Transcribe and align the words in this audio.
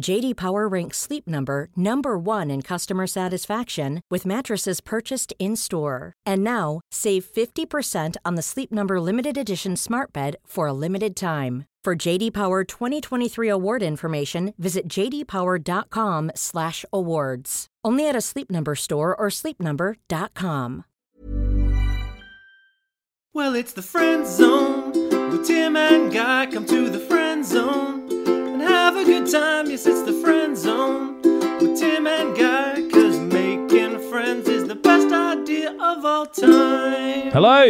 JD 0.00 0.36
Power 0.36 0.68
ranks 0.68 0.96
Sleep 0.96 1.26
Number 1.26 1.68
number 1.76 2.16
1 2.16 2.50
in 2.50 2.62
customer 2.62 3.06
satisfaction 3.06 4.00
with 4.10 4.24
mattresses 4.24 4.80
purchased 4.80 5.34
in-store. 5.38 6.14
And 6.24 6.42
now, 6.42 6.80
save 6.90 7.26
50% 7.26 8.16
on 8.24 8.36
the 8.36 8.42
Sleep 8.42 8.72
Number 8.72 8.98
limited 9.00 9.36
edition 9.36 9.76
Smart 9.76 10.12
Bed 10.12 10.36
for 10.46 10.68
a 10.68 10.72
limited 10.72 11.16
time. 11.16 11.64
For 11.84 11.96
JD 11.96 12.32
Power 12.32 12.64
2023 12.64 13.48
award 13.48 13.82
information, 13.82 14.54
visit 14.58 14.88
jdpower.com/awards. 14.88 17.66
Only 17.84 18.08
at 18.08 18.16
a 18.16 18.20
Sleep 18.20 18.50
Number 18.50 18.74
store 18.74 19.16
or 19.16 19.28
sleepnumber.com. 19.30 20.84
Well, 23.32 23.54
it's 23.54 23.72
the 23.72 23.82
friend 23.82 24.26
zone 24.26 24.92
with 25.30 25.46
Tim 25.46 25.76
and 25.76 26.12
Guy. 26.12 26.46
Come 26.46 26.66
to 26.66 26.90
the 26.90 26.98
friend 26.98 27.44
zone 27.44 28.07
a 28.98 29.04
good 29.04 29.30
time. 29.30 29.70
Yes, 29.70 29.86
it's 29.86 30.02
the 30.02 30.12
friend 30.24 30.56
zone 30.56 31.22
with 31.60 31.78
Tim 31.78 32.08
and 32.08 32.36
Guy. 32.36 32.82
Cause 32.90 33.16
making 33.16 34.00
friends 34.10 34.48
is 34.48 34.66
the 34.66 34.74
best 34.74 35.12
idea 35.12 35.70
of 35.70 36.04
all 36.04 36.26
time. 36.26 37.30
Hello, 37.30 37.62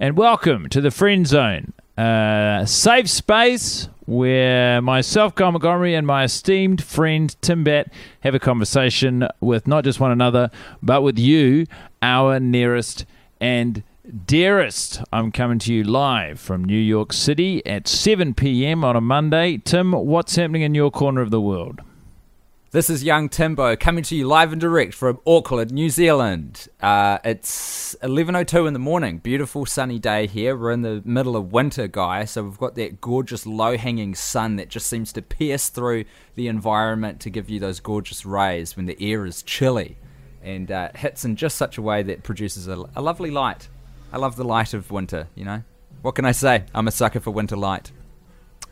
and 0.00 0.16
welcome 0.16 0.68
to 0.70 0.80
the 0.80 0.90
Friend 0.90 1.24
Zone, 1.24 1.72
a 1.96 2.64
safe 2.66 3.08
space 3.08 3.88
where 4.06 4.82
myself, 4.82 5.36
Guy 5.36 5.48
Montgomery, 5.48 5.94
and 5.94 6.04
my 6.04 6.24
esteemed 6.24 6.82
friend 6.82 7.36
Tim 7.42 7.62
Batt 7.62 7.92
have 8.20 8.34
a 8.34 8.40
conversation 8.40 9.28
with 9.40 9.68
not 9.68 9.84
just 9.84 10.00
one 10.00 10.10
another, 10.10 10.50
but 10.82 11.02
with 11.02 11.16
you, 11.18 11.66
our 12.02 12.40
nearest 12.40 13.06
and 13.40 13.84
dearest. 14.26 15.02
I'm 15.12 15.32
coming 15.32 15.58
to 15.60 15.74
you 15.74 15.84
live 15.84 16.38
from 16.38 16.64
New 16.64 16.78
York 16.78 17.12
City 17.12 17.64
at 17.66 17.88
7 17.88 18.34
p.m. 18.34 18.84
on 18.84 18.96
a 18.96 19.00
Monday. 19.00 19.58
Tim, 19.58 19.92
what's 19.92 20.36
happening 20.36 20.62
in 20.62 20.74
your 20.74 20.90
corner 20.90 21.20
of 21.20 21.30
the 21.30 21.40
world? 21.40 21.80
This 22.72 22.90
is 22.90 23.02
young 23.02 23.28
Timbo 23.28 23.74
coming 23.74 24.04
to 24.04 24.14
you 24.14 24.26
live 24.26 24.52
and 24.52 24.60
direct 24.60 24.92
from 24.92 25.18
Auckland, 25.26 25.70
New 25.70 25.88
Zealand. 25.88 26.68
Uh, 26.80 27.18
it's 27.24 27.96
11:02 28.02 28.66
in 28.66 28.74
the 28.74 28.78
morning. 28.78 29.18
Beautiful 29.18 29.64
sunny 29.64 29.98
day 29.98 30.26
here. 30.26 30.56
We're 30.56 30.72
in 30.72 30.82
the 30.82 31.00
middle 31.04 31.36
of 31.36 31.52
winter, 31.52 31.86
guy. 31.86 32.26
So 32.26 32.44
we've 32.44 32.58
got 32.58 32.74
that 32.74 33.00
gorgeous 33.00 33.46
low-hanging 33.46 34.14
sun 34.14 34.56
that 34.56 34.68
just 34.68 34.88
seems 34.88 35.12
to 35.14 35.22
pierce 35.22 35.68
through 35.68 36.04
the 36.34 36.48
environment 36.48 37.20
to 37.20 37.30
give 37.30 37.48
you 37.48 37.60
those 37.60 37.80
gorgeous 37.80 38.26
rays 38.26 38.76
when 38.76 38.86
the 38.86 38.96
air 39.00 39.24
is 39.24 39.42
chilly, 39.42 39.96
and 40.42 40.70
uh, 40.70 40.90
hits 40.94 41.24
in 41.24 41.36
just 41.36 41.56
such 41.56 41.78
a 41.78 41.82
way 41.82 42.02
that 42.02 42.24
produces 42.24 42.68
a, 42.68 42.84
a 42.94 43.00
lovely 43.00 43.30
light. 43.30 43.68
I 44.16 44.18
love 44.18 44.36
the 44.36 44.44
light 44.44 44.72
of 44.72 44.90
winter. 44.90 45.28
You 45.34 45.44
know, 45.44 45.62
what 46.00 46.14
can 46.14 46.24
I 46.24 46.32
say? 46.32 46.64
I'm 46.74 46.88
a 46.88 46.90
sucker 46.90 47.20
for 47.20 47.32
winter 47.32 47.54
light. 47.54 47.92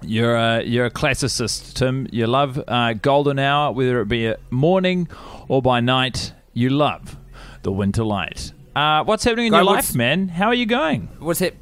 You're 0.00 0.36
a, 0.36 0.62
you're 0.62 0.86
a 0.86 0.90
classicist, 0.90 1.74
Tim. 1.74 2.08
You 2.10 2.26
love 2.26 2.64
uh, 2.66 2.94
golden 2.94 3.38
hour, 3.38 3.70
whether 3.70 4.00
it 4.00 4.08
be 4.08 4.26
at 4.28 4.40
morning 4.50 5.06
or 5.48 5.60
by 5.60 5.80
night. 5.80 6.32
You 6.54 6.70
love 6.70 7.18
the 7.60 7.70
winter 7.70 8.04
light. 8.04 8.54
Uh, 8.74 9.04
what's 9.04 9.22
happening 9.24 9.48
in 9.48 9.52
Guy, 9.52 9.58
your 9.58 9.66
life, 9.66 9.94
man? 9.94 10.28
How 10.28 10.46
are 10.46 10.54
you 10.54 10.64
going? 10.64 11.10
What's 11.18 11.40
hap- 11.40 11.56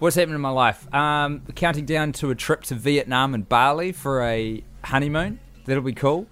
What's 0.00 0.16
happening 0.16 0.34
in 0.34 0.40
my 0.40 0.50
life? 0.50 0.92
Um, 0.92 1.42
counting 1.54 1.86
down 1.86 2.10
to 2.14 2.30
a 2.30 2.34
trip 2.34 2.64
to 2.64 2.74
Vietnam 2.74 3.34
and 3.34 3.48
Bali 3.48 3.92
for 3.92 4.20
a 4.24 4.64
honeymoon. 4.82 5.38
That'll 5.64 5.84
be 5.84 5.92
cool. 5.92 6.26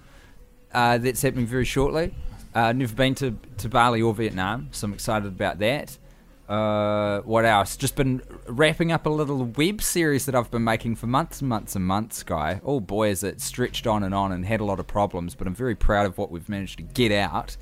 Uh, 0.75 0.99
that's 0.99 1.23
happening 1.23 1.47
very 1.47 1.65
shortly. 1.67 2.17
Uh, 2.53 2.73
never 2.73 2.97
been 2.97 3.15
to, 3.17 3.39
to 3.59 3.69
Bali 3.69 4.03
or 4.03 4.13
Vietnam, 4.13 4.71
so 4.73 4.87
I'm 4.87 4.93
excited 4.93 5.29
about 5.29 5.61
that. 5.61 5.99
Uh, 6.49 7.21
what 7.23 7.45
else? 7.45 7.77
Just 7.77 7.97
been 7.97 8.23
wrapping 8.47 8.93
up 8.93 9.05
a 9.07 9.11
little 9.11 9.45
web 9.45 9.83
series 9.83 10.27
that 10.27 10.35
I've 10.37 10.51
been 10.51 10.63
making 10.65 10.95
for 10.97 11.07
months 11.09 11.41
and 11.41 11.49
months 11.49 11.75
and 11.75 11.85
months, 11.85 12.23
guy. 12.23 12.61
Oh 12.65 12.79
boy, 12.81 13.09
is 13.09 13.25
it 13.25 13.41
stretched 13.41 13.87
on 13.87 14.05
and 14.05 14.15
on 14.15 14.31
and 14.33 14.47
had 14.47 14.61
a 14.61 14.65
lot 14.65 14.79
of 14.79 14.87
problems, 14.87 15.35
but 15.35 15.47
I'm 15.49 15.55
very 15.55 15.75
proud 15.75 16.07
of 16.07 16.19
what 16.19 16.31
we've 16.31 16.49
managed 16.49 16.77
to 16.79 16.85
get 16.85 17.11
out, 17.11 17.57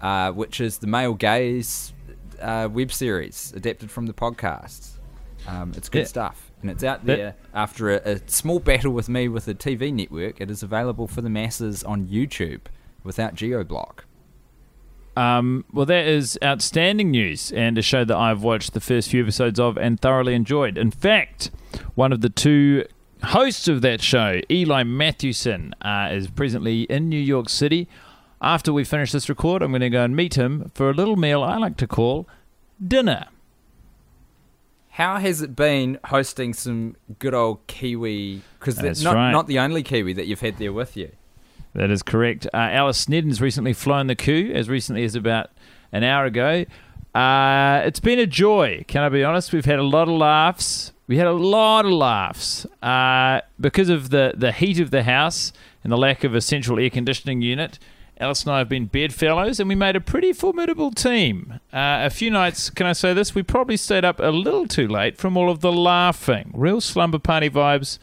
uh, 0.00 0.32
which 0.32 0.60
is 0.60 0.78
the 0.78 0.88
male 0.88 1.14
gaze 1.14 1.92
uh, 2.40 2.68
web 2.70 2.90
series 2.92 3.52
adapted 3.54 3.90
from 3.90 4.06
the 4.06 4.12
podcast. 4.12 4.90
Um, 5.46 5.72
it's 5.76 5.88
good 5.88 6.00
Yeah. 6.00 6.04
stuff, 6.06 6.50
and 6.62 6.70
it's 6.70 6.82
out 6.82 7.04
there 7.06 7.36
after 7.52 7.90
a, 7.90 8.14
a 8.14 8.20
small 8.28 8.58
battle 8.58 8.92
with 8.92 9.08
me 9.08 9.28
with 9.28 9.44
the 9.44 9.54
TV 9.54 9.92
network. 9.92 10.40
It 10.40 10.50
is 10.50 10.62
available 10.62 11.06
for 11.06 11.20
the 11.20 11.30
masses 11.30 11.84
on 11.84 12.06
YouTube 12.06 12.62
without 13.04 13.34
GeoBlock. 13.36 14.00
Um, 15.16 15.64
well, 15.72 15.86
that 15.86 16.06
is 16.06 16.38
outstanding 16.42 17.10
news 17.10 17.52
and 17.52 17.78
a 17.78 17.82
show 17.82 18.04
that 18.04 18.16
I've 18.16 18.42
watched 18.42 18.72
the 18.72 18.80
first 18.80 19.10
few 19.10 19.22
episodes 19.22 19.60
of 19.60 19.76
and 19.78 20.00
thoroughly 20.00 20.34
enjoyed. 20.34 20.76
In 20.76 20.90
fact, 20.90 21.50
one 21.94 22.12
of 22.12 22.20
the 22.20 22.28
two 22.28 22.84
hosts 23.22 23.68
of 23.68 23.80
that 23.82 24.00
show, 24.00 24.40
Eli 24.50 24.82
Matthewson, 24.82 25.74
uh, 25.82 26.08
is 26.12 26.28
presently 26.28 26.82
in 26.82 27.08
New 27.08 27.20
York 27.20 27.48
City. 27.48 27.88
After 28.42 28.72
we 28.72 28.84
finish 28.84 29.12
this 29.12 29.28
record, 29.28 29.62
I'm 29.62 29.70
going 29.70 29.80
to 29.80 29.90
go 29.90 30.04
and 30.04 30.14
meet 30.16 30.34
him 30.34 30.70
for 30.74 30.90
a 30.90 30.92
little 30.92 31.16
meal 31.16 31.42
I 31.42 31.56
like 31.58 31.76
to 31.78 31.86
call 31.86 32.28
dinner. 32.84 33.26
How 34.90 35.18
has 35.18 35.42
it 35.42 35.56
been 35.56 35.98
hosting 36.04 36.54
some 36.54 36.94
good 37.18 37.34
old 37.34 37.66
Kiwi? 37.66 38.42
Because 38.58 38.76
That's 38.76 39.02
not 39.02 39.14
right. 39.14 39.32
not 39.32 39.46
the 39.46 39.58
only 39.58 39.82
Kiwi 39.82 40.12
that 40.12 40.26
you've 40.26 40.40
had 40.40 40.58
there 40.58 40.72
with 40.72 40.96
you. 40.96 41.10
That 41.74 41.90
is 41.90 42.02
correct. 42.02 42.46
Uh, 42.54 42.56
Alice 42.56 42.98
Snedden's 42.98 43.40
recently 43.40 43.72
flown 43.72 44.06
the 44.06 44.16
coup, 44.16 44.52
as 44.54 44.68
recently 44.68 45.04
as 45.04 45.14
about 45.14 45.50
an 45.92 46.04
hour 46.04 46.24
ago. 46.24 46.64
Uh, 47.14 47.82
it's 47.84 48.00
been 48.00 48.18
a 48.18 48.26
joy, 48.26 48.84
can 48.88 49.02
I 49.02 49.08
be 49.08 49.22
honest? 49.22 49.52
We've 49.52 49.64
had 49.64 49.78
a 49.78 49.84
lot 49.84 50.08
of 50.08 50.14
laughs. 50.14 50.92
We 51.06 51.18
had 51.18 51.26
a 51.26 51.32
lot 51.32 51.84
of 51.84 51.92
laughs 51.92 52.66
uh, 52.82 53.40
because 53.60 53.88
of 53.88 54.10
the, 54.10 54.34
the 54.36 54.52
heat 54.52 54.80
of 54.80 54.90
the 54.90 55.02
house 55.02 55.52
and 55.82 55.92
the 55.92 55.98
lack 55.98 56.24
of 56.24 56.34
a 56.34 56.40
central 56.40 56.78
air 56.78 56.90
conditioning 56.90 57.42
unit. 57.42 57.78
Alice 58.18 58.44
and 58.44 58.52
I 58.52 58.58
have 58.58 58.68
been 58.68 58.86
bedfellows, 58.86 59.58
and 59.58 59.68
we 59.68 59.74
made 59.74 59.96
a 59.96 60.00
pretty 60.00 60.32
formidable 60.32 60.92
team. 60.92 61.58
Uh, 61.72 62.02
a 62.04 62.10
few 62.10 62.30
nights, 62.30 62.70
can 62.70 62.86
I 62.86 62.92
say 62.92 63.12
this? 63.12 63.34
We 63.34 63.42
probably 63.42 63.76
stayed 63.76 64.04
up 64.04 64.20
a 64.20 64.30
little 64.30 64.68
too 64.68 64.86
late 64.86 65.18
from 65.18 65.36
all 65.36 65.50
of 65.50 65.60
the 65.60 65.72
laughing. 65.72 66.52
Real 66.54 66.80
slumber 66.80 67.18
party 67.18 67.50
vibes. 67.50 67.98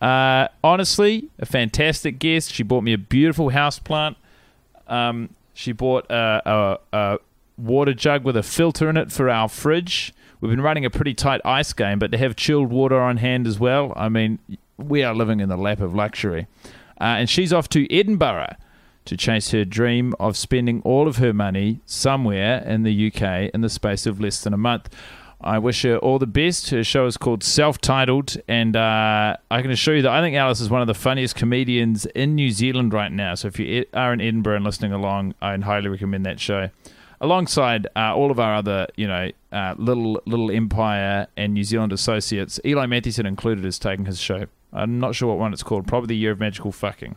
Uh, 0.00 0.48
honestly, 0.62 1.28
a 1.38 1.46
fantastic 1.46 2.18
guest. 2.18 2.52
She 2.52 2.62
bought 2.62 2.82
me 2.82 2.92
a 2.92 2.98
beautiful 2.98 3.50
house 3.50 3.78
plant. 3.78 4.16
Um, 4.86 5.30
she 5.54 5.72
bought 5.72 6.06
a, 6.10 6.42
a, 6.44 6.78
a 6.92 7.18
water 7.56 7.94
jug 7.94 8.24
with 8.24 8.36
a 8.36 8.42
filter 8.42 8.90
in 8.90 8.96
it 8.96 9.10
for 9.10 9.30
our 9.30 9.48
fridge. 9.48 10.12
We've 10.40 10.50
been 10.50 10.60
running 10.60 10.84
a 10.84 10.90
pretty 10.90 11.14
tight 11.14 11.40
ice 11.44 11.72
game, 11.72 11.98
but 11.98 12.12
to 12.12 12.18
have 12.18 12.36
chilled 12.36 12.70
water 12.70 13.00
on 13.00 13.16
hand 13.16 13.46
as 13.46 13.58
well, 13.58 13.92
I 13.96 14.08
mean, 14.08 14.38
we 14.76 15.02
are 15.02 15.14
living 15.14 15.40
in 15.40 15.48
the 15.48 15.56
lap 15.56 15.80
of 15.80 15.94
luxury. 15.94 16.46
Uh, 17.00 17.04
and 17.20 17.30
she's 17.30 17.52
off 17.52 17.68
to 17.70 17.92
Edinburgh 17.92 18.56
to 19.06 19.16
chase 19.16 19.50
her 19.52 19.64
dream 19.64 20.14
of 20.20 20.36
spending 20.36 20.82
all 20.82 21.08
of 21.08 21.16
her 21.16 21.32
money 21.32 21.80
somewhere 21.86 22.58
in 22.66 22.82
the 22.82 23.06
UK 23.06 23.50
in 23.54 23.60
the 23.60 23.70
space 23.70 24.04
of 24.04 24.20
less 24.20 24.42
than 24.42 24.52
a 24.52 24.58
month. 24.58 24.94
I 25.40 25.58
wish 25.58 25.82
her 25.82 25.98
all 25.98 26.18
the 26.18 26.26
best. 26.26 26.70
Her 26.70 26.82
show 26.82 27.06
is 27.06 27.16
called 27.16 27.44
Self 27.44 27.78
Titled, 27.80 28.36
and 28.48 28.74
uh, 28.74 29.36
I 29.50 29.62
can 29.62 29.70
assure 29.70 29.96
you 29.96 30.02
that 30.02 30.10
I 30.10 30.20
think 30.20 30.34
Alice 30.34 30.60
is 30.60 30.70
one 30.70 30.80
of 30.80 30.86
the 30.86 30.94
funniest 30.94 31.36
comedians 31.36 32.06
in 32.06 32.34
New 32.34 32.50
Zealand 32.50 32.92
right 32.92 33.12
now. 33.12 33.34
So 33.34 33.48
if 33.48 33.58
you 33.58 33.84
are 33.92 34.12
in 34.12 34.20
Edinburgh 34.20 34.56
and 34.56 34.64
listening 34.64 34.92
along, 34.92 35.34
I 35.42 35.56
highly 35.58 35.88
recommend 35.88 36.24
that 36.26 36.40
show. 36.40 36.70
Alongside 37.20 37.86
uh, 37.96 38.14
all 38.14 38.30
of 38.30 38.40
our 38.40 38.56
other, 38.56 38.88
you 38.96 39.06
know, 39.06 39.30
uh, 39.52 39.74
little 39.78 40.20
little 40.26 40.50
Empire 40.50 41.28
and 41.36 41.54
New 41.54 41.64
Zealand 41.64 41.92
associates, 41.92 42.58
Eli 42.64 42.86
Matthewson 42.86 43.26
included 43.26 43.64
is 43.64 43.78
taking 43.78 44.06
his 44.06 44.18
show. 44.18 44.46
I'm 44.72 44.98
not 44.98 45.14
sure 45.14 45.28
what 45.28 45.38
one 45.38 45.52
it's 45.52 45.62
called. 45.62 45.86
Probably 45.86 46.08
the 46.08 46.16
Year 46.16 46.32
of 46.32 46.40
Magical 46.40 46.72
Fucking. 46.72 47.16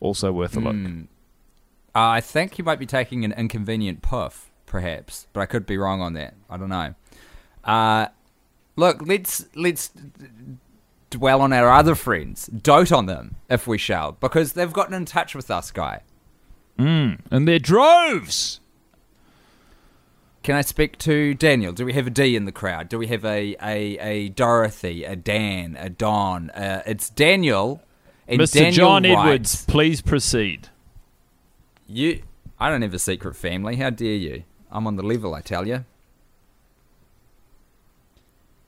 Also 0.00 0.32
worth 0.32 0.56
a 0.56 0.60
look. 0.60 0.74
Mm. 0.74 1.06
I 1.94 2.20
think 2.20 2.54
he 2.54 2.62
might 2.62 2.78
be 2.78 2.86
taking 2.86 3.24
an 3.24 3.32
inconvenient 3.32 4.02
puff, 4.02 4.50
perhaps, 4.66 5.26
but 5.32 5.40
I 5.40 5.46
could 5.46 5.66
be 5.66 5.76
wrong 5.76 6.00
on 6.00 6.14
that. 6.14 6.34
I 6.48 6.56
don't 6.56 6.68
know. 6.68 6.94
Uh, 7.64 8.06
look, 8.76 9.02
let's 9.06 9.46
let's 9.54 9.90
dwell 11.10 11.40
on 11.40 11.52
our 11.52 11.70
other 11.70 11.94
friends, 11.94 12.46
dote 12.46 12.90
on 12.92 13.06
them, 13.06 13.36
if 13.48 13.66
we 13.66 13.78
shall, 13.78 14.12
because 14.12 14.54
they've 14.54 14.72
gotten 14.72 14.94
in 14.94 15.04
touch 15.04 15.34
with 15.34 15.50
us, 15.50 15.70
guy. 15.70 16.02
And 17.30 17.46
their 17.46 17.58
droves. 17.60 18.58
Can 20.42 20.56
I 20.56 20.62
speak 20.62 20.98
to 20.98 21.34
Daniel? 21.34 21.72
Do 21.72 21.84
we 21.84 21.92
have 21.92 22.08
a 22.08 22.10
D 22.10 22.34
in 22.34 22.46
the 22.46 22.52
crowd? 22.52 22.88
Do 22.88 22.98
we 22.98 23.06
have 23.06 23.24
a 23.24 23.54
a, 23.62 23.98
a 23.98 24.28
Dorothy, 24.30 25.04
a 25.04 25.14
Dan, 25.14 25.76
a 25.78 25.88
Don? 25.88 26.50
Uh, 26.50 26.82
it's 26.84 27.08
Daniel. 27.08 27.80
And 28.26 28.40
Mr. 28.40 28.54
Daniel 28.54 28.72
John 28.72 29.02
writes, 29.04 29.20
Edwards, 29.20 29.64
please 29.66 30.00
proceed. 30.00 30.68
You, 31.86 32.22
I 32.58 32.70
don't 32.70 32.82
have 32.82 32.94
a 32.94 32.98
secret 32.98 33.36
family. 33.36 33.76
How 33.76 33.90
dare 33.90 34.14
you? 34.14 34.44
I'm 34.70 34.86
on 34.86 34.96
the 34.96 35.02
level, 35.02 35.34
I 35.34 35.42
tell 35.42 35.68
you. 35.68 35.84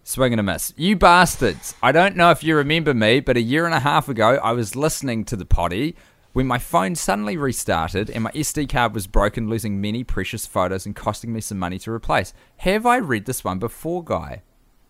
Swing 0.06 0.34
and 0.34 0.40
a 0.40 0.42
miss. 0.42 0.74
You 0.76 0.96
bastards. 0.96 1.74
I 1.82 1.90
don't 1.90 2.14
know 2.14 2.30
if 2.30 2.44
you 2.44 2.56
remember 2.56 2.92
me, 2.92 3.20
but 3.20 3.38
a 3.38 3.40
year 3.40 3.64
and 3.64 3.74
a 3.74 3.80
half 3.80 4.06
ago, 4.08 4.38
I 4.42 4.52
was 4.52 4.76
listening 4.76 5.24
to 5.24 5.36
the 5.36 5.46
potty 5.46 5.96
when 6.34 6.46
my 6.46 6.58
phone 6.58 6.94
suddenly 6.94 7.38
restarted 7.38 8.10
and 8.10 8.24
my 8.24 8.30
SD 8.32 8.68
card 8.68 8.92
was 8.92 9.06
broken, 9.06 9.48
losing 9.48 9.80
many 9.80 10.04
precious 10.04 10.46
photos 10.46 10.84
and 10.84 10.94
costing 10.94 11.32
me 11.32 11.40
some 11.40 11.58
money 11.58 11.78
to 11.78 11.90
replace. 11.90 12.34
Have 12.58 12.84
I 12.84 12.98
read 12.98 13.24
this 13.24 13.42
one 13.42 13.58
before, 13.58 14.04
Guy? 14.04 14.42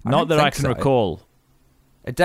I 0.04 0.10
Not 0.10 0.26
that 0.28 0.40
I 0.40 0.50
can 0.50 0.62
so. 0.62 0.68
recall. 0.70 1.22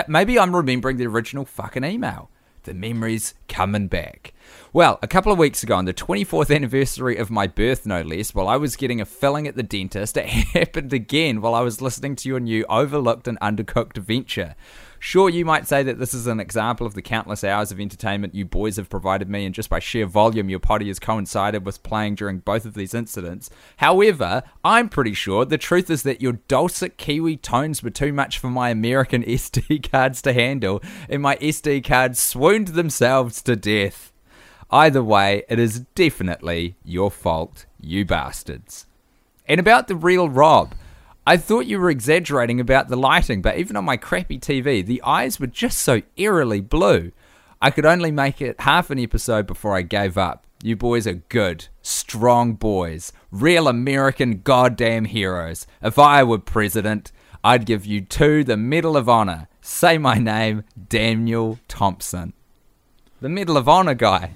Maybe 0.07 0.39
I'm 0.39 0.56
remembering 0.56 0.97
the 0.97 1.06
original 1.07 1.45
fucking 1.45 1.83
email. 1.83 2.31
The 2.63 2.73
memories 2.73 3.33
coming 3.47 3.88
back. 3.88 4.33
Well, 4.73 5.00
a 5.01 5.07
couple 5.07 5.31
of 5.31 5.38
weeks 5.38 5.63
ago, 5.63 5.75
on 5.75 5.85
the 5.85 5.94
24th 5.94 6.53
anniversary 6.53 7.17
of 7.17 7.31
my 7.31 7.47
birth, 7.47 7.85
no 7.85 8.01
less, 8.01 8.35
while 8.35 8.47
I 8.47 8.57
was 8.57 8.75
getting 8.75 9.01
a 9.01 9.06
filling 9.06 9.47
at 9.47 9.56
the 9.56 9.63
dentist, 9.63 10.17
it 10.17 10.27
happened 10.27 10.94
again 10.94 11.41
while 11.41 11.56
I 11.56 11.61
was 11.61 11.81
listening 11.81 12.15
to 12.17 12.29
your 12.29 12.39
new 12.39 12.65
overlooked 12.69 13.27
and 13.27 13.39
undercooked 13.39 13.97
venture. 13.97 14.56
Sure, 15.01 15.30
you 15.30 15.46
might 15.46 15.66
say 15.66 15.81
that 15.81 15.98
this 15.98 16.13
is 16.13 16.28
an 16.28 16.42
example 16.42 16.86
of 16.86 16.94
the 16.94 17.01
countless 17.01 17.46
hours 17.46 17.72
of 17.72 17.80
entertainment 17.80 18.36
you 18.36 18.44
boys 18.44 18.75
have 18.75 18.90
provided 18.90 19.30
me, 19.30 19.46
and 19.46 19.56
just 19.56 19.69
by 19.69 19.80
sheer 19.80 20.06
volume, 20.06 20.50
your 20.50 20.60
potty 20.60 20.90
has 20.90 21.00
coincided 21.00 21.66
with 21.66 21.81
playing 21.84 22.16
during 22.16 22.40
both 22.40 22.66
of 22.66 22.74
these 22.74 22.94
incidents. 22.94 23.50
However, 23.78 24.44
I'm 24.63 24.90
pretty 24.90 25.13
sure 25.13 25.46
the 25.46 25.57
truth 25.57 25.90
is 25.90 26.04
that 26.04 26.22
your 26.22 26.34
dulcet 26.50 26.98
Kiwi 26.98 27.38
tones 27.38 27.81
were 27.81 27.90
too 27.90 28.12
much 28.12 28.40
for 28.40 28.50
my 28.50 28.69
American 28.69 29.24
SD 29.30 29.90
cards 29.90 30.22
to 30.24 30.34
handle, 30.34 30.81
and 31.07 31.22
my 31.22 31.38
SD 31.38 31.86
cards 31.86 32.22
swooned 32.22 32.69
themselves 32.69 33.42
to 33.44 33.56
death. 33.56 34.12
Either 34.69 35.04
way, 35.04 35.44
it 35.48 35.60
is 35.60 35.80
definitely 35.95 36.75
your 36.84 37.10
fault, 37.10 37.66
you 37.80 38.04
bastards. 38.04 38.86
And 39.48 39.60
about 39.60 39.88
the 39.88 39.95
real 39.95 40.30
Rob, 40.30 40.75
I 41.30 41.38
thought 41.38 41.68
you 41.68 41.80
were 41.80 41.92
exaggerating 41.92 42.60
about 42.60 42.88
the 42.88 42.96
lighting, 42.96 43.44
but 43.44 43.60
even 43.60 43.76
on 43.76 43.86
my 43.86 43.98
crappy 43.98 44.40
TV, 44.40 44.84
the 44.84 45.00
eyes 45.04 45.40
were 45.40 45.46
just 45.46 45.78
so 45.78 46.02
eerily 46.18 46.60
blue. 46.60 47.12
I 47.62 47.70
could 47.70 47.86
only 47.86 48.10
make 48.10 48.42
it 48.42 48.62
half 48.62 48.90
an 48.90 48.98
episode 48.98 49.46
before 49.46 49.76
I 49.76 49.84
gave 49.84 50.18
up. 50.18 50.48
You 50.64 50.76
boys 50.76 51.06
are 51.06 51.22
good, 51.30 51.68
strong 51.84 52.54
boys, 52.54 53.14
real 53.30 53.68
American 53.68 54.42
goddamn 54.42 55.06
heroes. 55.06 55.68
If 55.84 56.00
I 56.00 56.24
were 56.24 56.40
president, 56.40 57.12
I'd 57.44 57.68
give 57.68 57.86
you 57.86 58.02
two 58.02 58.44
the 58.44 58.58
Medal 58.58 58.98
of 58.98 59.08
Honor. 59.08 59.50
Say 59.62 60.00
my 60.00 60.16
name, 60.16 60.64
Daniel 60.88 61.60
Thompson. 61.68 62.34
The 63.22 63.30
Medal 63.30 63.56
of 63.56 63.70
Honor 63.70 63.94
guy. 63.94 64.31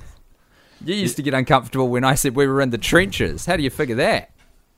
You 0.85 0.93
used 0.93 1.15
to 1.15 1.23
get 1.23 1.33
uncomfortable 1.33 1.89
when 1.89 2.03
I 2.03 2.13
said 2.13 2.35
we 2.35 2.45
were 2.45 2.61
in 2.61 2.69
the 2.69 2.77
trenches. 2.77 3.47
How 3.47 3.57
do 3.57 3.63
you 3.63 3.71
figure 3.71 3.95
that? 3.95 4.29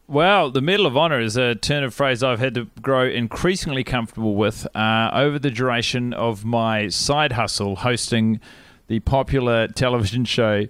Well, 0.07 0.51
the 0.51 0.61
Medal 0.61 0.85
of 0.85 0.95
Honor 0.95 1.19
is 1.19 1.35
a 1.35 1.55
turn 1.55 1.83
of 1.83 1.91
phrase 1.91 2.21
I've 2.21 2.39
had 2.39 2.53
to 2.53 2.67
grow 2.79 3.07
increasingly 3.07 3.83
comfortable 3.83 4.35
with 4.35 4.67
uh, 4.75 5.09
over 5.11 5.39
the 5.39 5.49
duration 5.49 6.13
of 6.13 6.45
my 6.45 6.89
side 6.89 7.31
hustle 7.31 7.77
hosting 7.77 8.39
the 8.87 8.99
popular 8.99 9.67
television 9.67 10.23
show, 10.23 10.67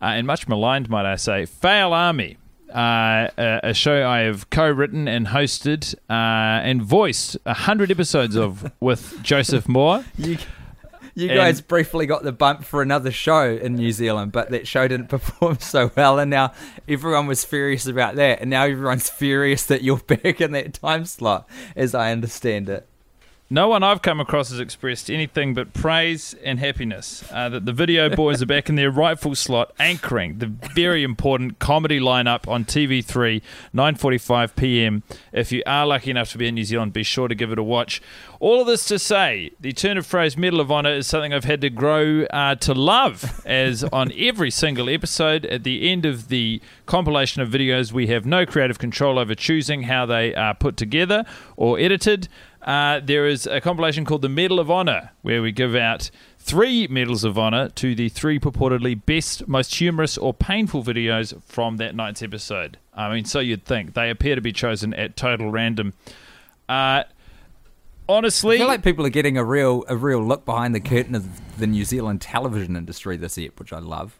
uh, 0.00 0.04
and 0.06 0.26
much 0.26 0.48
maligned, 0.48 0.88
might 0.88 1.04
I 1.04 1.16
say, 1.16 1.44
Fail 1.44 1.92
Army. 1.92 2.38
Uh, 2.74 3.28
a, 3.36 3.60
a 3.64 3.74
show 3.74 4.08
I 4.08 4.20
have 4.20 4.48
co-written 4.48 5.06
and 5.06 5.26
hosted 5.26 5.94
uh, 6.08 6.64
and 6.64 6.82
voiced 6.82 7.36
a 7.44 7.52
hundred 7.52 7.90
episodes 7.90 8.34
of 8.34 8.72
with 8.80 9.18
Joseph 9.22 9.68
Moore. 9.68 10.02
You, 10.16 10.38
you 11.14 11.28
And- 11.28 11.36
guys 11.36 11.60
briefly 11.60 12.06
got 12.06 12.22
the 12.22 12.32
bump 12.32 12.64
for 12.64 12.82
another 12.82 13.10
show 13.10 13.50
in 13.56 13.74
New 13.74 13.92
Zealand, 13.92 14.32
but 14.32 14.50
that 14.50 14.66
show 14.66 14.86
didn't 14.88 15.08
perform 15.08 15.58
so 15.60 15.90
well, 15.96 16.18
and 16.18 16.30
now 16.30 16.52
everyone 16.88 17.26
was 17.26 17.44
furious 17.44 17.86
about 17.86 18.16
that, 18.16 18.40
and 18.40 18.50
now 18.50 18.64
everyone's 18.64 19.10
furious 19.10 19.64
that 19.66 19.82
you're 19.82 19.96
back 20.06 20.40
in 20.40 20.52
that 20.52 20.74
time 20.74 21.04
slot, 21.04 21.48
as 21.76 21.94
I 21.94 22.12
understand 22.12 22.68
it. 22.68 22.88
No 23.52 23.68
one 23.68 23.82
I've 23.82 24.00
come 24.00 24.18
across 24.18 24.48
has 24.48 24.58
expressed 24.58 25.10
anything 25.10 25.52
but 25.52 25.74
praise 25.74 26.34
and 26.42 26.58
happiness 26.58 27.22
uh, 27.30 27.50
that 27.50 27.66
the 27.66 27.72
video 27.74 28.08
boys 28.08 28.40
are 28.40 28.46
back 28.46 28.70
in 28.70 28.76
their 28.76 28.90
rightful 28.90 29.34
slot, 29.34 29.74
anchoring 29.78 30.38
the 30.38 30.46
very 30.46 31.02
important 31.02 31.58
comedy 31.58 32.00
lineup 32.00 32.48
on 32.48 32.64
TV3, 32.64 33.42
9:45 33.74 34.56
p.m. 34.56 35.02
If 35.34 35.52
you 35.52 35.62
are 35.66 35.84
lucky 35.84 36.10
enough 36.10 36.30
to 36.30 36.38
be 36.38 36.48
in 36.48 36.54
New 36.54 36.64
Zealand, 36.64 36.94
be 36.94 37.02
sure 37.02 37.28
to 37.28 37.34
give 37.34 37.52
it 37.52 37.58
a 37.58 37.62
watch. 37.62 38.00
All 38.40 38.62
of 38.62 38.66
this 38.66 38.86
to 38.86 38.98
say, 38.98 39.50
the 39.60 39.72
turn 39.72 39.98
of 39.98 40.06
phrase 40.06 40.34
Medal 40.34 40.58
of 40.58 40.72
Honor 40.72 40.94
is 40.94 41.06
something 41.06 41.34
I've 41.34 41.44
had 41.44 41.60
to 41.60 41.68
grow 41.68 42.22
uh, 42.30 42.54
to 42.54 42.72
love, 42.72 43.42
as 43.44 43.84
on 43.84 44.12
every 44.16 44.50
single 44.50 44.88
episode, 44.88 45.44
at 45.44 45.62
the 45.62 45.90
end 45.90 46.06
of 46.06 46.28
the 46.28 46.62
compilation 46.86 47.42
of 47.42 47.50
videos, 47.50 47.92
we 47.92 48.06
have 48.06 48.24
no 48.24 48.46
creative 48.46 48.78
control 48.78 49.18
over 49.18 49.34
choosing 49.34 49.82
how 49.82 50.06
they 50.06 50.34
are 50.34 50.54
put 50.54 50.78
together 50.78 51.26
or 51.58 51.78
edited. 51.78 52.28
Uh, 52.62 53.00
there 53.00 53.26
is 53.26 53.46
a 53.46 53.60
compilation 53.60 54.04
called 54.04 54.22
the 54.22 54.28
Medal 54.28 54.60
of 54.60 54.70
Honor, 54.70 55.10
where 55.22 55.42
we 55.42 55.50
give 55.50 55.74
out 55.74 56.10
three 56.38 56.86
medals 56.86 57.24
of 57.24 57.36
honor 57.36 57.68
to 57.70 57.94
the 57.94 58.08
three 58.08 58.38
purportedly 58.38 59.04
best, 59.04 59.48
most 59.48 59.74
humorous, 59.74 60.16
or 60.16 60.32
painful 60.32 60.84
videos 60.84 61.40
from 61.42 61.78
that 61.78 61.96
night's 61.96 62.22
episode. 62.22 62.78
I 62.94 63.12
mean, 63.12 63.24
so 63.24 63.40
you'd 63.40 63.64
think. 63.64 63.94
They 63.94 64.10
appear 64.10 64.36
to 64.36 64.40
be 64.40 64.52
chosen 64.52 64.94
at 64.94 65.16
total 65.16 65.50
random. 65.50 65.92
Uh, 66.68 67.02
honestly, 68.08 68.56
I 68.56 68.58
feel 68.58 68.68
like 68.68 68.84
people 68.84 69.04
are 69.06 69.10
getting 69.10 69.36
a 69.36 69.44
real 69.44 69.84
a 69.88 69.96
real 69.96 70.22
look 70.22 70.44
behind 70.44 70.72
the 70.72 70.80
curtain 70.80 71.16
of 71.16 71.58
the 71.58 71.66
New 71.66 71.84
Zealand 71.84 72.20
television 72.20 72.76
industry 72.76 73.16
this 73.16 73.36
year, 73.36 73.50
which 73.56 73.72
I 73.72 73.80
love. 73.80 74.18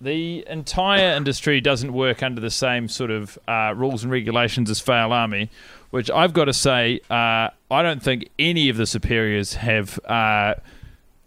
The 0.00 0.44
entire 0.48 1.14
industry 1.14 1.60
doesn't 1.60 1.92
work 1.92 2.22
under 2.22 2.40
the 2.40 2.50
same 2.50 2.88
sort 2.88 3.10
of 3.10 3.38
uh, 3.46 3.74
rules 3.76 4.02
and 4.02 4.10
regulations 4.10 4.70
as 4.70 4.80
Fail 4.80 5.12
Army, 5.12 5.50
which 5.90 6.10
I've 6.10 6.32
got 6.32 6.46
to 6.46 6.54
say, 6.54 7.00
uh, 7.10 7.50
I 7.70 7.82
don't 7.82 8.02
think 8.02 8.30
any 8.38 8.68
of 8.68 8.76
the 8.76 8.86
superiors 8.86 9.54
have 9.54 9.98
uh, 10.06 10.54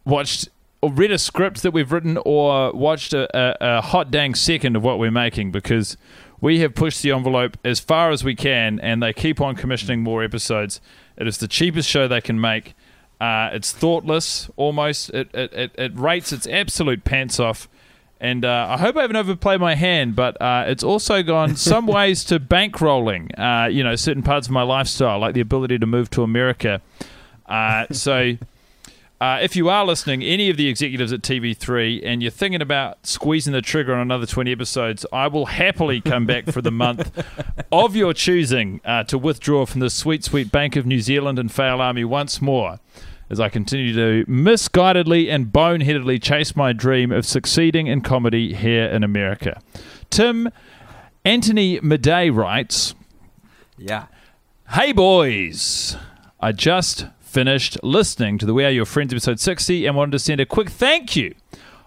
watched 0.06 0.50
or 0.82 0.92
read 0.92 1.12
a 1.12 1.18
script 1.18 1.64
that 1.64 1.72
we've 1.72 1.92
written 1.94 2.18
or 2.26 2.74
watched 2.74 3.14
a, 3.14 3.30
a, 3.38 3.78
a 3.78 3.82
hot 3.82 4.12
dang 4.12 4.36
second 4.36 4.76
of 4.76 4.84
what 4.84 5.00
we're 5.00 5.12
making 5.12 5.52
because 5.52 5.96
we 6.42 6.60
have 6.60 6.76
pushed 6.76 7.02
the 7.02 7.12
envelope 7.12 7.58
as 7.64 7.80
far 7.80 8.12
as 8.12 8.24
we 8.24 8.36
can 8.36 8.82
and 8.82 9.02
they 9.02 9.14
keep 9.14 9.40
on 9.40 9.56
commissioning 9.56 10.02
more 10.02 10.24
episodes. 10.24 10.82
It 11.16 11.26
is 11.26 11.38
the 11.38 11.48
cheapest 11.48 11.88
show 11.90 12.08
they 12.08 12.20
can 12.20 12.42
make. 12.42 12.74
Uh, 13.22 13.50
it's 13.54 13.72
thoughtless 13.72 14.50
almost. 14.58 15.10
It, 15.12 15.30
it, 15.34 15.54
it, 15.54 15.72
it 15.78 15.98
rates 15.98 16.34
its 16.34 16.48
absolute 16.48 17.06
pants 17.06 17.40
off. 17.40 17.70
And 18.24 18.46
uh, 18.46 18.68
I 18.70 18.78
hope 18.78 18.96
I 18.96 19.02
haven't 19.02 19.18
overplayed 19.18 19.60
my 19.60 19.76
hand, 19.76 20.16
but 20.16 20.42
uh, 20.42 20.64
it's 20.68 20.82
also 20.82 21.22
gone 21.24 21.56
some 21.58 21.86
ways 21.86 22.24
to 22.26 22.40
bankrolling, 22.40 23.38
uh, 23.38 23.68
you 23.68 23.84
know, 23.84 23.98
certain 23.98 24.24
parts 24.24 24.48
of 24.48 24.54
my 24.54 24.64
lifestyle, 24.64 25.20
like 25.20 25.34
the 25.34 25.42
ability 25.42 25.78
to 25.80 25.86
move 25.86 26.10
to 26.12 26.24
America. 26.24 26.82
Uh, 27.46 27.86
so 27.92 28.38
uh, 29.20 29.40
if 29.42 29.58
you 29.58 29.68
are 29.68 29.86
listening, 29.86 30.24
any 30.24 30.50
of 30.50 30.56
the 30.56 30.70
executives 30.70 31.12
at 31.12 31.22
TV3, 31.22 32.00
and 32.06 32.22
you're 32.22 32.32
thinking 32.32 32.62
about 32.62 33.06
squeezing 33.06 33.52
the 33.52 33.62
trigger 33.62 33.94
on 33.94 34.00
another 34.00 34.26
20 34.26 34.54
episodes, 34.54 35.06
I 35.12 35.28
will 35.28 35.48
happily 35.48 36.00
come 36.00 36.26
back 36.26 36.46
for 36.46 36.62
the 36.62 36.72
month 36.72 37.12
of 37.74 37.94
your 37.94 38.14
choosing 38.14 38.80
uh, 38.86 39.04
to 39.04 39.18
withdraw 39.18 39.66
from 39.66 39.82
the 39.82 39.90
sweet, 39.90 40.24
sweet 40.24 40.50
Bank 40.50 40.78
of 40.78 40.86
New 40.86 41.02
Zealand 41.02 41.40
and 41.40 41.52
Fail 41.52 41.82
Army 41.82 42.06
once 42.06 42.42
more 42.42 42.80
as 43.34 43.40
I 43.40 43.50
continue 43.50 43.94
to 43.96 44.30
misguidedly 44.30 45.28
and 45.28 45.52
boneheadedly 45.52 46.22
chase 46.22 46.56
my 46.56 46.72
dream 46.72 47.12
of 47.12 47.26
succeeding 47.26 47.88
in 47.88 48.02
comedy 48.02 48.54
here 48.54 48.86
in 48.86 49.04
America. 49.04 49.60
Tim 50.12 50.50
Anthony 51.26 51.80
Madej 51.80 52.36
writes. 52.36 52.94
Yeah. 53.76 54.06
Hey, 54.70 54.92
boys! 54.92 55.98
I 56.40 56.52
just 56.52 57.08
finished 57.22 57.80
listening 57.82 58.38
to 58.38 58.46
the 58.46 58.54
We 58.54 58.66
Are 58.66 58.70
Your 58.70 58.86
Friends 58.86 59.12
episode 59.12 59.40
60 59.40 59.88
and 59.88 59.96
wanted 59.96 60.12
to 60.12 60.20
send 60.20 60.40
a 60.40 60.46
quick 60.46 60.70
thank 60.70 61.16
you. 61.16 61.34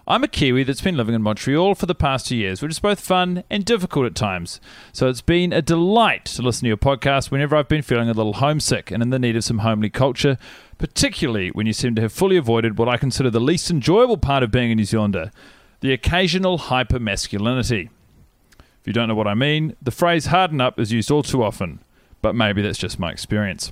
I'm 0.09 0.23
a 0.23 0.29
Kiwi 0.29 0.63
that's 0.63 0.79
been 0.79 0.95
living 0.95 1.13
in 1.13 1.21
Montreal 1.21 1.75
for 1.75 1.85
the 1.85 1.93
past 1.93 2.27
two 2.27 2.37
years, 2.37 2.61
which 2.61 2.71
is 2.71 2.79
both 2.79 3.01
fun 3.01 3.43
and 3.49 3.65
difficult 3.65 4.05
at 4.05 4.15
times. 4.15 4.61
So 4.93 5.09
it's 5.09 5.19
been 5.19 5.51
a 5.51 5.61
delight 5.61 6.23
to 6.25 6.41
listen 6.41 6.61
to 6.61 6.69
your 6.69 6.77
podcast 6.77 7.29
whenever 7.29 7.57
I've 7.57 7.67
been 7.67 7.81
feeling 7.81 8.07
a 8.07 8.13
little 8.13 8.35
homesick 8.35 8.89
and 8.89 9.03
in 9.03 9.09
the 9.09 9.19
need 9.19 9.35
of 9.35 9.43
some 9.43 9.59
homely 9.59 9.89
culture, 9.89 10.37
particularly 10.77 11.49
when 11.49 11.67
you 11.67 11.73
seem 11.73 11.95
to 11.95 12.01
have 12.01 12.13
fully 12.13 12.37
avoided 12.37 12.77
what 12.77 12.89
I 12.89 12.97
consider 12.97 13.29
the 13.29 13.39
least 13.39 13.69
enjoyable 13.69 14.17
part 14.17 14.43
of 14.43 14.51
being 14.51 14.71
a 14.71 14.75
New 14.75 14.85
Zealander 14.85 15.31
the 15.79 15.93
occasional 15.93 16.57
hypermasculinity. 16.57 17.89
If 18.59 18.87
you 18.87 18.93
don't 18.93 19.07
know 19.07 19.15
what 19.15 19.27
I 19.27 19.33
mean, 19.33 19.75
the 19.81 19.91
phrase 19.91 20.27
harden 20.27 20.61
up 20.61 20.79
is 20.79 20.91
used 20.91 21.11
all 21.11 21.23
too 21.23 21.43
often, 21.43 21.79
but 22.21 22.35
maybe 22.35 22.61
that's 22.61 22.77
just 22.77 22.99
my 22.99 23.11
experience. 23.11 23.71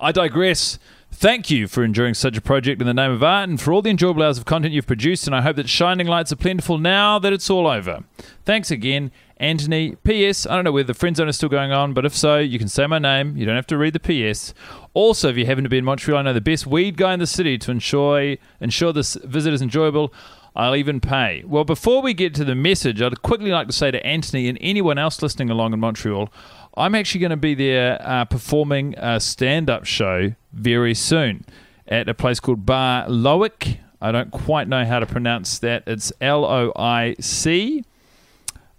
I 0.00 0.12
digress. 0.12 0.78
Thank 1.10 1.50
you 1.50 1.66
for 1.66 1.82
enjoying 1.82 2.14
such 2.14 2.36
a 2.36 2.40
project 2.40 2.80
in 2.80 2.86
the 2.86 2.94
name 2.94 3.10
of 3.10 3.22
art 3.22 3.48
and 3.48 3.60
for 3.60 3.72
all 3.72 3.82
the 3.82 3.90
enjoyable 3.90 4.22
hours 4.22 4.38
of 4.38 4.44
content 4.44 4.74
you've 4.74 4.86
produced, 4.86 5.26
and 5.26 5.34
I 5.34 5.42
hope 5.42 5.56
that 5.56 5.68
shining 5.68 6.06
lights 6.06 6.32
are 6.32 6.36
plentiful 6.36 6.78
now 6.78 7.18
that 7.18 7.32
it's 7.32 7.50
all 7.50 7.66
over. 7.66 8.04
Thanks 8.44 8.70
again, 8.70 9.10
Anthony. 9.38 9.96
P.S. 9.96 10.46
I 10.46 10.54
don't 10.54 10.64
know 10.64 10.72
whether 10.72 10.86
the 10.86 10.94
friend 10.94 11.16
zone 11.16 11.28
is 11.28 11.36
still 11.36 11.48
going 11.48 11.72
on, 11.72 11.94
but 11.94 12.04
if 12.04 12.16
so, 12.16 12.38
you 12.38 12.58
can 12.58 12.68
say 12.68 12.86
my 12.86 12.98
name. 12.98 13.36
You 13.36 13.46
don't 13.46 13.56
have 13.56 13.66
to 13.68 13.78
read 13.78 13.92
the 13.92 14.00
P.S. 14.00 14.52
Also, 14.94 15.28
if 15.28 15.36
you 15.36 15.46
happen 15.46 15.64
to 15.64 15.70
be 15.70 15.78
in 15.78 15.84
Montreal, 15.84 16.18
I 16.18 16.22
know 16.22 16.32
the 16.32 16.40
best 16.40 16.66
weed 16.66 16.96
guy 16.96 17.14
in 17.14 17.20
the 17.20 17.26
city 17.26 17.58
to 17.58 17.70
ensure, 17.70 18.36
ensure 18.60 18.92
this 18.92 19.14
visit 19.14 19.52
is 19.52 19.62
enjoyable. 19.62 20.12
I'll 20.56 20.74
even 20.74 21.00
pay. 21.00 21.44
Well, 21.46 21.64
before 21.64 22.02
we 22.02 22.14
get 22.14 22.34
to 22.34 22.44
the 22.44 22.56
message, 22.56 23.00
I'd 23.00 23.22
quickly 23.22 23.50
like 23.50 23.68
to 23.68 23.72
say 23.72 23.92
to 23.92 24.04
Anthony 24.04 24.48
and 24.48 24.58
anyone 24.60 24.98
else 24.98 25.22
listening 25.22 25.50
along 25.50 25.72
in 25.72 25.78
Montreal, 25.78 26.32
I'm 26.76 26.96
actually 26.96 27.20
going 27.20 27.30
to 27.30 27.36
be 27.36 27.54
there 27.54 28.00
uh, 28.02 28.24
performing 28.24 28.94
a 28.98 29.20
stand 29.20 29.70
up 29.70 29.84
show 29.84 30.34
very 30.52 30.94
soon 30.94 31.44
at 31.86 32.08
a 32.08 32.14
place 32.14 32.40
called 32.40 32.66
Bar 32.66 33.06
Loic. 33.06 33.78
I 34.00 34.12
don't 34.12 34.30
quite 34.30 34.68
know 34.68 34.84
how 34.84 34.98
to 34.98 35.06
pronounce 35.06 35.58
that. 35.60 35.84
It's 35.86 36.12
L 36.20 36.44
O 36.44 36.72
I 36.76 37.16
C. 37.20 37.84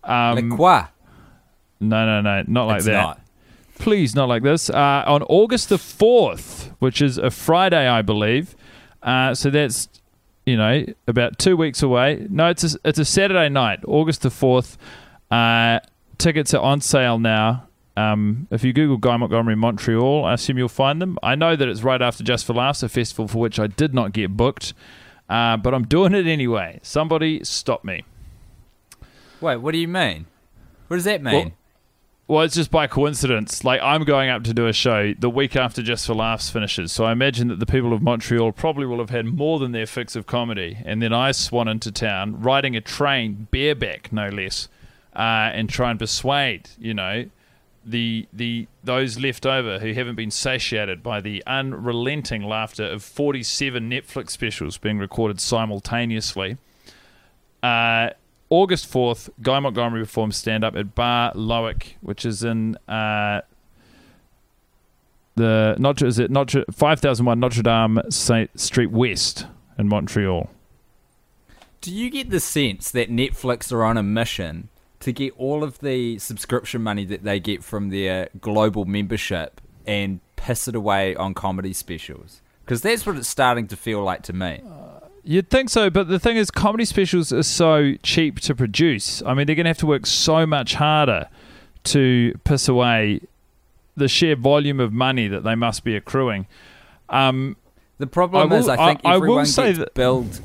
Um, 0.03 0.36
no, 1.79 2.06
no, 2.06 2.22
no, 2.22 2.44
not 2.48 2.65
like 2.68 2.77
It's 2.77 2.86
that. 2.88 2.94
not. 2.94 3.22
Please, 3.77 4.13
not 4.15 4.27
like 4.27 4.44
this. 4.44 4.70
Uh, 4.70 5.03
on 5.08 5.24
August 5.24 5.70
the 5.70 5.77
4th, 5.77 6.72
which 6.79 7.01
is 7.01 7.18
a 7.18 7.29
Friday, 7.32 7.88
I 7.88 8.01
believe. 8.01 8.56
Uh, 9.01 9.34
so 9.34 9.50
that's, 9.50 9.88
you 10.46 10.58
know, 10.58 10.86
about 11.08 11.39
two 11.39 11.56
weeks 11.56 11.82
away. 11.82 12.27
No, 12.29 12.50
it's 12.50 12.75
a, 12.75 12.77
it's 12.84 13.00
a 13.00 13.06
Saturday 13.06 13.48
night, 13.48 13.79
August 13.88 14.22
the 14.24 14.29
4th. 14.29 14.75
Uh, 15.32 15.79
tickets 16.18 16.53
are 16.53 16.62
on 16.62 16.82
sale 16.82 17.18
now. 17.20 17.68
Um, 17.96 18.48
if 18.51 18.63
you 18.63 18.72
Google 18.74 18.98
Guy 18.98 19.15
Montgomery 19.18 19.56
Montreal, 19.56 20.25
I 20.25 20.34
assume 20.34 20.58
you'll 20.58 20.70
find 20.70 21.01
them. 21.01 21.18
I 21.24 21.36
know 21.36 21.56
that 21.56 21.68
it's 21.68 21.82
right 21.84 22.01
after 22.01 22.24
Just 22.24 22.46
for 22.46 22.53
Laughs, 22.53 22.84
a 22.84 22.89
festival 22.89 23.27
for 23.27 23.39
which 23.39 23.60
I 23.60 23.68
did 23.68 23.94
not 23.94 24.13
get 24.13 24.36
booked, 24.36 24.74
uh, 25.29 25.58
but 25.58 25.74
I'm 25.74 25.86
doing 25.86 26.13
it 26.13 26.25
anyway. 26.25 26.79
Somebody 26.82 27.44
stop 27.44 27.84
me. 27.84 28.03
Wait, 29.41 29.58
what 29.58 29.72
do 29.72 29.77
you 29.77 29.88
mean? 29.88 30.25
What 30.88 30.98
does 30.98 31.05
that 31.05 31.22
mean? 31.22 31.53
Well, 32.27 32.43
it's 32.43 32.53
just 32.53 32.69
by 32.69 32.86
coincidence. 32.86 33.63
Like 33.63 33.81
I'm 33.81 34.03
going 34.03 34.29
up 34.29 34.43
to 34.43 34.53
do 34.53 34.67
a 34.67 34.74
show 34.74 35.13
the 35.17 35.31
week 35.31 35.55
after 35.55 35.81
Just 35.81 36.05
for 36.05 36.13
Laughs 36.13 36.50
finishes, 36.51 36.91
so 36.91 37.05
I 37.05 37.12
imagine 37.12 37.48
that 37.48 37.60
the 37.60 37.65
people 37.65 37.91
of 37.91 38.03
Montreal 38.03 38.51
probably 38.51 38.86
will 38.86 39.00
have 39.00 39.10
had 39.10 39.25
more 39.25 39.58
than 39.58 39.72
their 39.72 39.88
fix 39.88 40.15
of 40.15 40.27
comedy. 40.27 40.77
And 40.86 41.01
then 41.01 41.12
I 41.12 41.31
swan 41.31 41.67
into 41.67 41.91
town, 41.91 42.39
riding 42.39 42.75
a 42.75 42.81
train 42.81 43.48
bareback, 43.50 44.13
no 44.13 44.29
less, 44.29 44.67
uh, 45.15 45.50
and 45.53 45.69
try 45.69 45.89
and 45.89 45.98
persuade, 45.98 46.69
you 46.77 46.93
know, 46.93 47.25
the 47.84 48.27
the 48.31 48.67
those 48.84 49.17
left 49.17 49.48
over 49.48 49.79
who 49.79 49.93
haven't 49.93 50.15
been 50.15 50.29
satiated 50.29 51.01
by 51.01 51.22
the 51.22 51.43
unrelenting 51.48 52.43
laughter 52.43 52.84
of 52.84 53.03
47 53.03 53.89
Netflix 53.89 54.29
specials 54.29 54.77
being 54.77 55.00
recorded 55.00 55.41
simultaneously. 55.41 56.58
Uh, 57.63 58.12
August 58.50 58.91
4th, 58.91 59.29
Guy 59.41 59.60
Montgomery 59.60 60.01
performs 60.01 60.38
stand 60.38 60.63
up 60.63 60.75
at 60.75 60.96
Bar 60.96 61.34
Loic, 61.34 61.94
which 62.01 62.25
is 62.25 62.44
in 62.44 62.77
uh, 62.88 63.41
the 65.36 65.75
Notre, 65.77 66.08
is 66.08 66.20
it 66.20 66.32
Notre 66.32 66.65
5001 66.72 67.39
Notre 67.39 67.62
Dame 67.62 68.01
Saint 68.10 68.60
Street 68.60 68.91
West 68.91 69.46
in 69.77 69.88
Montreal. 69.88 70.50
Do 71.82 71.94
you 71.94 72.10
get 72.10 72.29
the 72.29 72.41
sense 72.41 72.91
that 72.91 73.10
Netflix 73.10 73.72
are 73.72 73.84
on 73.84 73.98
a 73.98 74.03
mission 74.03 74.68
to 75.00 75.13
get 75.13 75.34
all 75.38 75.63
of 75.63 75.79
the 75.79 76.20
subscription 76.20 76.84
money 76.84 77.06
that 77.06 77.24
they 77.24 77.39
get 77.39 77.63
from 77.63 77.89
their 77.89 78.29
global 78.41 78.84
membership 78.84 79.62
and 79.88 80.20
piss 80.36 80.68
it 80.68 80.75
away 80.75 81.15
on 81.15 81.34
comedy 81.34 81.72
specials? 81.72 82.41
Because 82.65 82.82
that's 82.82 83.06
what 83.06 83.15
it's 83.15 83.29
starting 83.29 83.68
to 83.68 83.77
feel 83.77 84.03
like 84.03 84.24
to 84.24 84.34
me. 84.34 84.62
You'd 85.29 85.51
think 85.51 85.69
so, 85.69 85.91
but 85.91 86.07
the 86.07 86.17
thing 86.17 86.38
is, 86.38 86.50
comedy 86.50 86.86
specials 86.86 87.31
are 87.31 87.43
so 87.43 87.93
cheap 88.01 88.39
to 88.39 88.55
produce. 88.55 89.21
I 89.21 89.36
mean, 89.36 89.45
they're 89.45 89.55
going 89.55 89.65
to 89.65 89.69
have 89.69 89.77
to 89.77 89.86
work 89.86 90.07
so 90.07 90.48
much 90.48 90.74
harder 90.74 91.29
to 91.83 92.33
piss 92.45 92.67
away 92.67 93.21
the 93.95 94.07
sheer 94.07 94.36
volume 94.36 94.79
of 94.79 94.91
money 94.91 95.27
that 95.27 95.43
they 95.43 95.53
must 95.53 95.83
be 95.83 95.95
accruing. 95.95 96.48
Um, 97.09 97.57
The 98.00 98.07
problem 98.07 98.51
I 98.51 98.55
is, 98.55 98.67
I 98.67 98.75
think 98.88 99.01
I- 99.05 99.09
I 99.09 99.12
will 99.12 99.17
everyone 99.17 99.45
say 99.45 99.67
gets 99.67 99.77
that- 99.77 99.93
billed 99.93 100.41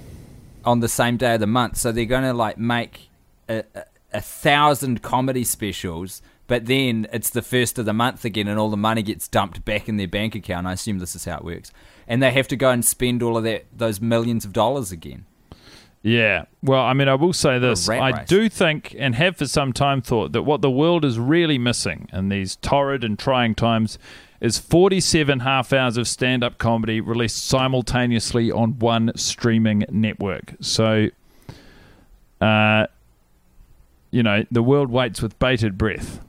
on 0.66 0.80
the 0.80 0.88
same 0.88 1.16
day 1.16 1.32
of 1.32 1.40
the 1.40 1.46
month, 1.46 1.78
so 1.78 1.90
they're 1.90 2.04
going 2.04 2.24
to 2.24 2.34
like 2.34 2.58
make 2.58 3.08
a, 3.48 3.62
a, 3.74 3.84
a 4.12 4.20
thousand 4.20 5.00
comedy 5.00 5.44
specials, 5.44 6.20
but 6.46 6.66
then 6.66 7.06
it's 7.12 7.30
the 7.30 7.42
first 7.42 7.78
of 7.78 7.86
the 7.86 7.92
month 7.92 8.24
again, 8.24 8.48
and 8.48 8.58
all 8.58 8.70
the 8.70 8.76
money 8.76 9.02
gets 9.02 9.28
dumped 9.28 9.64
back 9.64 9.88
in 9.88 9.96
their 9.96 10.08
bank 10.08 10.34
account. 10.34 10.66
I 10.66 10.72
assume 10.72 10.98
this 10.98 11.14
is 11.14 11.24
how 11.24 11.38
it 11.38 11.44
works, 11.44 11.72
and 12.06 12.22
they 12.22 12.30
have 12.30 12.48
to 12.48 12.56
go 12.56 12.70
and 12.70 12.84
spend 12.84 13.22
all 13.22 13.36
of 13.36 13.44
that 13.44 13.66
those 13.76 14.00
millions 14.00 14.44
of 14.44 14.52
dollars 14.52 14.92
again. 14.92 15.26
Yeah. 16.04 16.44
Well, 16.62 16.82
I 16.82 16.92
mean, 16.92 17.08
I 17.08 17.14
will 17.14 17.32
say 17.32 17.58
this. 17.58 17.88
I 17.88 18.24
do 18.24 18.50
think, 18.50 18.94
and 18.98 19.14
have 19.14 19.38
for 19.38 19.46
some 19.46 19.72
time 19.72 20.02
thought, 20.02 20.32
that 20.32 20.42
what 20.42 20.60
the 20.60 20.70
world 20.70 21.02
is 21.02 21.18
really 21.18 21.56
missing 21.56 22.10
in 22.12 22.28
these 22.28 22.56
torrid 22.56 23.04
and 23.04 23.18
trying 23.18 23.54
times 23.54 23.98
is 24.38 24.58
47 24.58 25.40
half 25.40 25.72
hours 25.72 25.96
of 25.96 26.06
stand 26.06 26.44
up 26.44 26.58
comedy 26.58 27.00
released 27.00 27.46
simultaneously 27.46 28.52
on 28.52 28.78
one 28.78 29.12
streaming 29.16 29.86
network. 29.90 30.56
So, 30.60 31.08
uh, 32.42 32.86
you 34.10 34.22
know, 34.22 34.44
the 34.50 34.62
world 34.62 34.90
waits 34.90 35.22
with 35.22 35.38
bated 35.38 35.78
breath. 35.78 36.20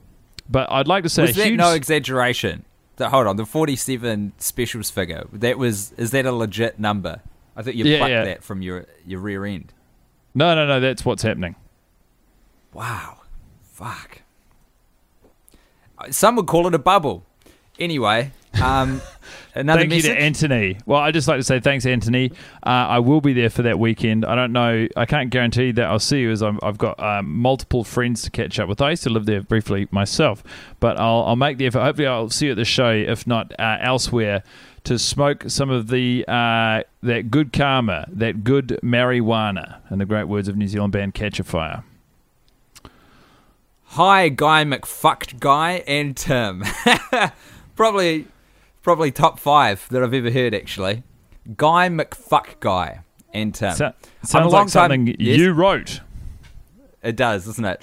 But 0.50 0.72
I'd 0.72 0.88
like 0.88 1.04
to 1.04 1.10
say 1.10 1.24
Was 1.24 1.32
a 1.32 1.34
that 1.36 1.48
huge. 1.48 1.58
no 1.58 1.72
exaggeration? 1.74 2.66
The, 2.98 3.10
hold 3.10 3.28
on, 3.28 3.36
the 3.36 3.46
forty-seven 3.46 4.34
specials 4.38 4.90
figure. 4.90 5.26
That 5.34 5.58
was 5.58 5.92
is 5.94 6.12
that 6.12 6.26
a 6.26 6.32
legit 6.32 6.80
number? 6.80 7.22
I 7.56 7.62
thought 7.62 7.76
you 7.76 7.86
Yeah, 7.86 7.98
plucked 7.98 8.10
yeah. 8.12 8.24
that 8.26 8.44
from 8.44 8.62
your 8.62 8.86
your 9.06 9.20
rear 9.20 9.46
end. 9.46 9.74
no, 10.34 10.54
no, 10.56 10.66
no, 10.66 10.80
that's 10.80 11.04
what's 11.04 11.24
happening. 11.24 11.56
Wow. 12.74 13.18
Fuck. 13.64 14.22
Some 16.12 16.36
would 16.36 16.48
call 16.48 16.68
it 16.68 16.74
a 16.74 16.80
bubble. 16.80 17.26
Anyway, 17.80 18.32
um, 18.62 19.02
another 19.56 19.82
Thank 19.82 19.90
message. 19.92 20.06
you 20.06 20.14
to 20.16 20.22
Anthony. 20.22 20.78
Well, 20.86 21.00
I 21.00 21.12
just 21.12 21.28
like 21.28 21.40
to 21.40 21.44
say 21.44 21.60
thanks, 21.60 21.86
Anthony. 21.86 22.32
Uh, 22.66 22.70
I 22.70 23.00
will 23.00 23.22
be 23.22 23.34
there 23.34 23.50
for 23.50 23.62
that 23.64 23.80
weekend. 23.80 24.26
I 24.26 24.36
don't 24.36 24.52
know. 24.52 24.88
I 24.96 25.06
can't 25.06 25.30
guarantee 25.30 25.72
that 25.74 25.86
I'll 25.86 26.00
see 26.00 26.20
you, 26.22 26.32
as 26.32 26.42
I'm, 26.42 26.60
I've 26.62 26.78
got 26.78 27.00
um, 27.00 27.38
multiple 27.38 27.84
friends 27.84 28.22
to 28.24 28.32
catch 28.32 28.60
up 28.60 28.70
with. 28.70 28.82
I 28.82 28.92
used 28.92 29.04
to 29.04 29.10
live 29.10 29.26
there 29.26 29.42
briefly 29.42 29.88
myself, 29.92 30.44
but 30.80 30.98
I'll, 30.98 31.24
I'll 31.24 31.36
make 31.36 31.58
the 31.58 31.68
effort. 31.68 31.82
Hopefully, 31.82 32.08
I'll 32.08 32.30
see 32.30 32.48
you 32.48 32.52
at 32.52 32.58
the 32.58 32.66
show, 32.66 32.92
if 32.92 33.26
not 33.26 33.54
uh, 33.60 33.78
elsewhere, 33.82 34.44
to 34.86 35.00
smoke 35.00 35.46
some 35.48 35.70
of 35.70 35.88
the 35.88 36.24
uh, 36.28 36.84
that 37.02 37.32
good 37.32 37.52
karma, 37.52 38.06
that 38.12 38.44
good 38.44 38.80
marijuana, 38.84 39.78
in 39.92 40.00
the 40.00 40.06
great 40.06 40.26
words 40.26 40.48
of 40.48 40.56
New 40.56 40.68
Zealand 40.68 40.94
band 40.94 41.14
Katchafire. 41.16 41.84
Hi, 43.90 44.30
Guy 44.30 44.64
McFucked 44.66 45.40
Guy 45.40 45.84
and 45.88 46.18
Tim. 46.18 46.64
probably, 47.76 48.28
probably 48.86 49.12
top 49.12 49.40
five 49.40 49.86
that 49.90 50.02
I've 50.04 50.14
ever 50.14 50.32
heard. 50.32 50.54
Actually, 50.54 51.04
Guy 51.58 51.90
McFuck 51.90 52.60
Guy 52.62 53.02
and 53.34 53.54
Tim. 53.54 53.74
So, 53.74 53.94
sounds 54.24 54.54
like 54.54 54.70
something 54.70 55.08
time- 55.08 55.16
yes. 55.20 55.38
you 55.38 55.52
wrote. 55.52 56.02
It 57.04 57.16
does, 57.18 57.46
doesn't 57.46 57.66
it? 57.66 57.82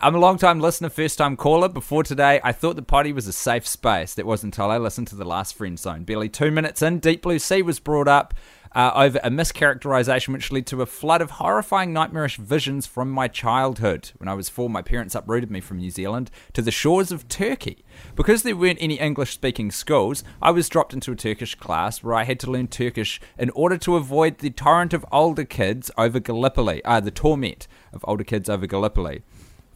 I'm 0.00 0.14
a 0.14 0.18
long 0.18 0.36
time 0.38 0.60
listener, 0.60 0.90
first 0.90 1.16
time 1.18 1.36
caller. 1.36 1.68
Before 1.68 2.02
today, 2.02 2.40
I 2.44 2.52
thought 2.52 2.76
the 2.76 2.82
potty 2.82 3.12
was 3.12 3.26
a 3.26 3.32
safe 3.32 3.66
space. 3.66 4.14
That 4.14 4.26
wasn't 4.26 4.54
until 4.54 4.70
I 4.70 4.76
listened 4.78 5.06
to 5.08 5.16
the 5.16 5.24
last 5.24 5.54
friend 5.54 5.78
zone. 5.78 6.02
Barely 6.04 6.28
two 6.28 6.50
minutes 6.50 6.82
in, 6.82 6.98
Deep 6.98 7.22
Blue 7.22 7.38
Sea 7.38 7.62
was 7.62 7.78
brought 7.80 8.08
up 8.08 8.34
uh, 8.74 8.92
over 8.94 9.18
a 9.22 9.30
mischaracterization 9.30 10.32
which 10.32 10.52
led 10.52 10.66
to 10.66 10.82
a 10.82 10.86
flood 10.86 11.20
of 11.20 11.32
horrifying, 11.32 11.92
nightmarish 11.92 12.36
visions 12.36 12.86
from 12.86 13.10
my 13.10 13.28
childhood. 13.28 14.12
When 14.18 14.28
I 14.28 14.34
was 14.34 14.48
four, 14.48 14.70
my 14.70 14.82
parents 14.82 15.14
uprooted 15.14 15.50
me 15.50 15.60
from 15.60 15.78
New 15.78 15.90
Zealand 15.90 16.30
to 16.52 16.62
the 16.62 16.70
shores 16.70 17.10
of 17.10 17.28
Turkey. 17.28 17.84
Because 18.14 18.42
there 18.42 18.56
weren't 18.56 18.80
any 18.80 18.98
English 18.98 19.32
speaking 19.32 19.70
schools, 19.70 20.22
I 20.40 20.50
was 20.52 20.68
dropped 20.68 20.94
into 20.94 21.12
a 21.12 21.16
Turkish 21.16 21.54
class 21.54 22.02
where 22.02 22.14
I 22.14 22.24
had 22.24 22.38
to 22.40 22.50
learn 22.50 22.68
Turkish 22.68 23.20
in 23.38 23.50
order 23.50 23.76
to 23.78 23.96
avoid 23.96 24.38
the 24.38 24.50
torrent 24.50 24.94
of 24.94 25.04
older 25.10 25.44
kids 25.44 25.90
over 25.98 26.20
Gallipoli, 26.20 26.84
uh, 26.84 27.00
the 27.00 27.10
torment 27.10 27.66
of 27.92 28.04
older 28.06 28.24
kids 28.24 28.48
over 28.48 28.66
Gallipoli. 28.66 29.22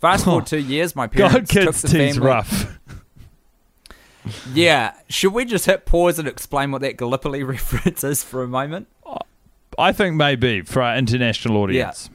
Fast 0.01 0.25
forward 0.27 0.47
two 0.47 0.59
years, 0.59 0.95
my 0.95 1.07
parents 1.07 1.51
God, 1.51 1.65
took 1.65 1.75
the 1.77 1.89
family. 1.89 2.19
rough. 2.19 2.79
Yeah, 4.53 4.95
should 5.09 5.33
we 5.33 5.45
just 5.45 5.67
hit 5.67 5.87
pause 5.87 6.19
and 6.19 6.27
explain 6.27 6.71
what 6.71 6.81
that 6.83 6.97
Gallipoli 6.97 7.43
reference 7.45 8.05
is 8.05 8.23
for 8.23 8.43
a 8.43 8.49
moment? 8.49 8.89
I 9.79 9.93
think 9.93 10.15
maybe 10.15 10.63
for 10.63 10.83
our 10.83 10.97
international 10.97 11.57
audience. 11.59 12.09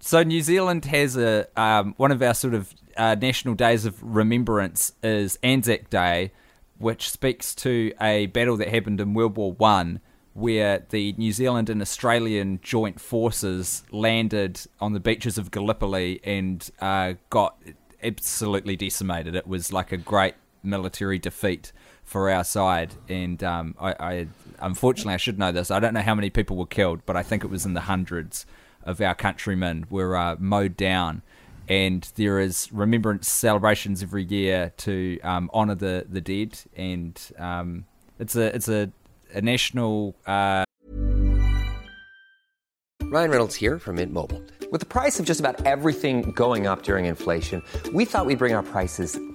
So 0.00 0.22
New 0.22 0.42
Zealand 0.42 0.86
has 0.86 1.16
a 1.16 1.46
um, 1.60 1.94
one 1.96 2.12
of 2.12 2.22
our 2.22 2.34
sort 2.34 2.54
of 2.54 2.74
uh, 2.96 3.16
national 3.20 3.54
days 3.54 3.84
of 3.84 4.02
remembrance 4.02 4.92
is 5.02 5.38
Anzac 5.42 5.90
Day, 5.90 6.32
which 6.78 7.10
speaks 7.10 7.54
to 7.56 7.92
a 8.00 8.26
battle 8.26 8.56
that 8.58 8.68
happened 8.68 9.00
in 9.00 9.14
World 9.14 9.36
War 9.36 9.52
One 9.52 10.00
where 10.32 10.86
the 10.90 11.12
New 11.18 11.32
Zealand 11.32 11.68
and 11.68 11.82
Australian 11.82 12.60
joint 12.62 13.00
forces 13.00 13.82
landed 13.90 14.60
on 14.80 14.92
the 14.92 15.00
beaches 15.00 15.38
of 15.38 15.50
Gallipoli 15.50 16.20
and 16.22 16.70
uh, 16.80 17.14
got 17.30 17.56
absolutely 18.02 18.76
decimated. 18.76 19.34
It 19.34 19.46
was 19.46 19.72
like 19.72 19.92
a 19.92 19.96
great 19.96 20.34
military 20.62 21.18
defeat 21.18 21.72
for 22.04 22.30
our 22.30 22.44
side, 22.44 22.94
and 23.08 23.42
um, 23.44 23.74
I, 23.80 23.94
I 24.00 24.26
unfortunately 24.60 25.14
I 25.14 25.18
should 25.18 25.38
know 25.38 25.52
this. 25.52 25.70
I 25.70 25.78
don't 25.78 25.94
know 25.94 26.02
how 26.02 26.14
many 26.14 26.30
people 26.30 26.56
were 26.56 26.66
killed, 26.66 27.00
but 27.06 27.16
I 27.16 27.22
think 27.22 27.44
it 27.44 27.50
was 27.50 27.64
in 27.64 27.74
the 27.74 27.82
hundreds 27.82 28.46
of 28.82 29.00
our 29.00 29.14
countrymen 29.14 29.86
were 29.90 30.16
uh, 30.16 30.36
mowed 30.38 30.76
down. 30.76 31.22
And 31.68 32.10
there 32.16 32.40
is 32.40 32.68
remembrance 32.72 33.30
celebrations 33.30 34.02
every 34.02 34.24
year 34.24 34.72
to 34.78 35.20
um, 35.20 35.50
honour 35.54 35.76
the, 35.76 36.04
the 36.08 36.20
dead, 36.20 36.58
and 36.76 37.20
um, 37.38 37.84
it's 38.18 38.34
a 38.34 38.54
it's 38.54 38.68
a, 38.68 38.90
a 39.32 39.40
national. 39.40 40.16
Uh... 40.26 40.64
Ryan 43.04 43.30
Reynolds 43.30 43.54
here 43.54 43.78
from 43.78 43.96
Mint 43.96 44.12
Mobile. 44.12 44.42
With 44.72 44.80
the 44.80 44.86
price 44.86 45.20
of 45.20 45.26
just 45.26 45.38
about 45.38 45.64
everything 45.64 46.32
going 46.32 46.66
up 46.66 46.82
during 46.82 47.06
inflation, 47.06 47.62
we 47.92 48.04
thought 48.04 48.26
we'd 48.26 48.38
bring 48.38 48.54
our 48.54 48.62
prices 48.62 49.18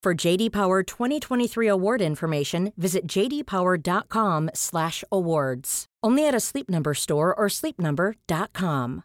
For 0.00 0.14
JD 0.14 0.52
Power 0.52 0.84
2023 0.84 1.66
award 1.66 2.00
information, 2.00 2.72
visit 2.76 3.08
jdpower.com/awards. 3.08 5.86
Only 6.04 6.28
at 6.28 6.36
a 6.36 6.40
Sleep 6.40 6.70
Number 6.70 6.94
store 6.94 7.34
or 7.34 7.48
sleepnumber.com. 7.48 9.02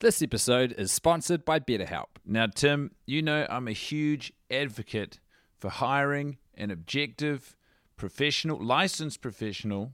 This 0.00 0.20
episode 0.20 0.74
is 0.76 0.90
sponsored 0.90 1.44
by 1.44 1.60
BetterHelp. 1.60 2.06
Now, 2.26 2.48
Tim, 2.48 2.90
you 3.06 3.22
know 3.22 3.46
I'm 3.48 3.68
a 3.68 3.72
huge 3.72 4.32
advocate 4.50 5.20
for 5.56 5.70
hiring 5.70 6.38
an 6.54 6.72
objective, 6.72 7.54
professional, 7.96 8.60
licensed 8.60 9.22
professional 9.22 9.92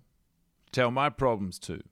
to 0.64 0.72
tell 0.72 0.90
my 0.90 1.10
problems 1.10 1.58
to, 1.58 1.82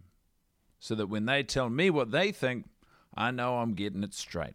so 0.81 0.95
that 0.95 1.09
when 1.09 1.27
they 1.27 1.43
tell 1.43 1.69
me 1.69 1.91
what 1.91 2.11
they 2.11 2.33
think, 2.33 2.71
I 3.15 3.33
know 3.33 3.59
I'm 3.59 3.75
getting 3.75 4.03
it 4.03 4.15
straight. 4.15 4.55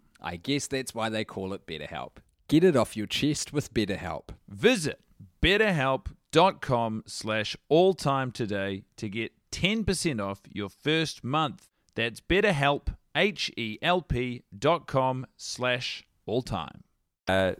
I 0.21 0.35
guess 0.37 0.67
that's 0.67 0.93
why 0.93 1.09
they 1.09 1.23
call 1.25 1.53
it 1.53 1.65
BetterHelp. 1.65 2.11
Get 2.47 2.63
it 2.63 2.75
off 2.75 2.95
your 2.97 3.07
chest 3.07 3.51
with 3.53 3.73
BetterHelp. 3.73 4.29
Visit 4.49 4.99
betterhelp.com 5.41 7.03
slash 7.07 7.55
alltime 7.71 8.33
today 8.33 8.83
to 8.97 9.09
get 9.09 9.31
10% 9.51 10.21
off 10.21 10.41
your 10.51 10.69
first 10.69 11.23
month. 11.23 11.67
That's 11.95 12.21
betterhelp, 12.21 12.87
H-E-L-P 13.15 14.43
dot 14.57 14.87
com 14.87 15.25
slash 15.37 16.03
alltime. 16.27 16.81
uh, 17.27 17.53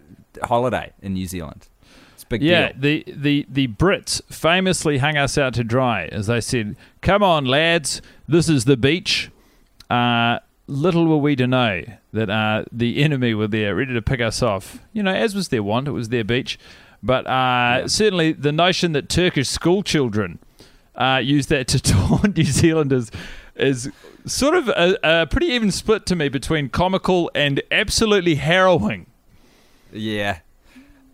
holiday 0.44 0.92
in 1.02 1.14
New 1.14 1.26
Zealand. 1.28 1.68
It's 2.14 2.24
a 2.24 2.28
big 2.28 2.42
Yeah, 2.44 2.72
deal. 2.74 2.82
the, 2.82 3.06
the, 3.16 3.46
the 3.50 3.68
Brits 3.68 4.22
famously 4.34 5.00
hung 5.00 5.18
us 5.18 5.38
out 5.38 5.54
to 5.56 5.64
dry 5.64 6.06
as 6.06 6.28
they 6.28 6.42
said, 6.42 6.76
Come 7.02 7.24
on, 7.24 7.46
lads, 7.46 8.02
this 8.28 8.48
is 8.50 8.66
the 8.66 8.78
beach. 8.78 9.30
Uh, 9.90 10.40
little 10.68 11.06
were 11.06 11.18
we 11.18 11.36
to 11.36 11.48
know 11.48 11.84
that 12.14 12.30
uh, 12.30 12.66
the 12.72 13.04
enemy 13.04 13.34
were 13.34 13.48
there 13.48 13.76
ready 13.76 13.94
to 13.94 14.02
pick 14.02 14.22
us 14.22 14.42
off. 14.42 14.80
You 14.94 15.04
know, 15.04 15.14
as 15.14 15.36
was 15.36 15.50
their 15.50 15.64
want, 15.64 15.88
it 15.88 15.92
was 15.92 16.10
their 16.10 16.24
beach. 16.24 16.60
But 17.04 17.26
uh, 17.28 17.88
certainly 17.88 18.32
the 18.32 18.52
notion 18.52 18.92
that 18.92 19.10
Turkish 19.10 19.50
school 19.50 19.84
children 19.84 20.40
uh, 20.96 21.20
use 21.24 21.48
that 21.48 21.68
to 21.70 21.80
taunt 21.82 22.38
New 22.38 22.44
Zealanders 22.44 23.12
is 23.56 23.90
sort 24.26 24.56
of 24.56 24.70
a, 24.70 24.98
a 25.04 25.28
pretty 25.28 25.48
even 25.48 25.72
split 25.72 26.06
to 26.08 26.16
me 26.16 26.30
between 26.30 26.70
comical 26.70 27.32
and 27.34 27.62
absolutely 27.72 28.36
harrowing. 28.36 29.08
Yeah. 29.92 30.40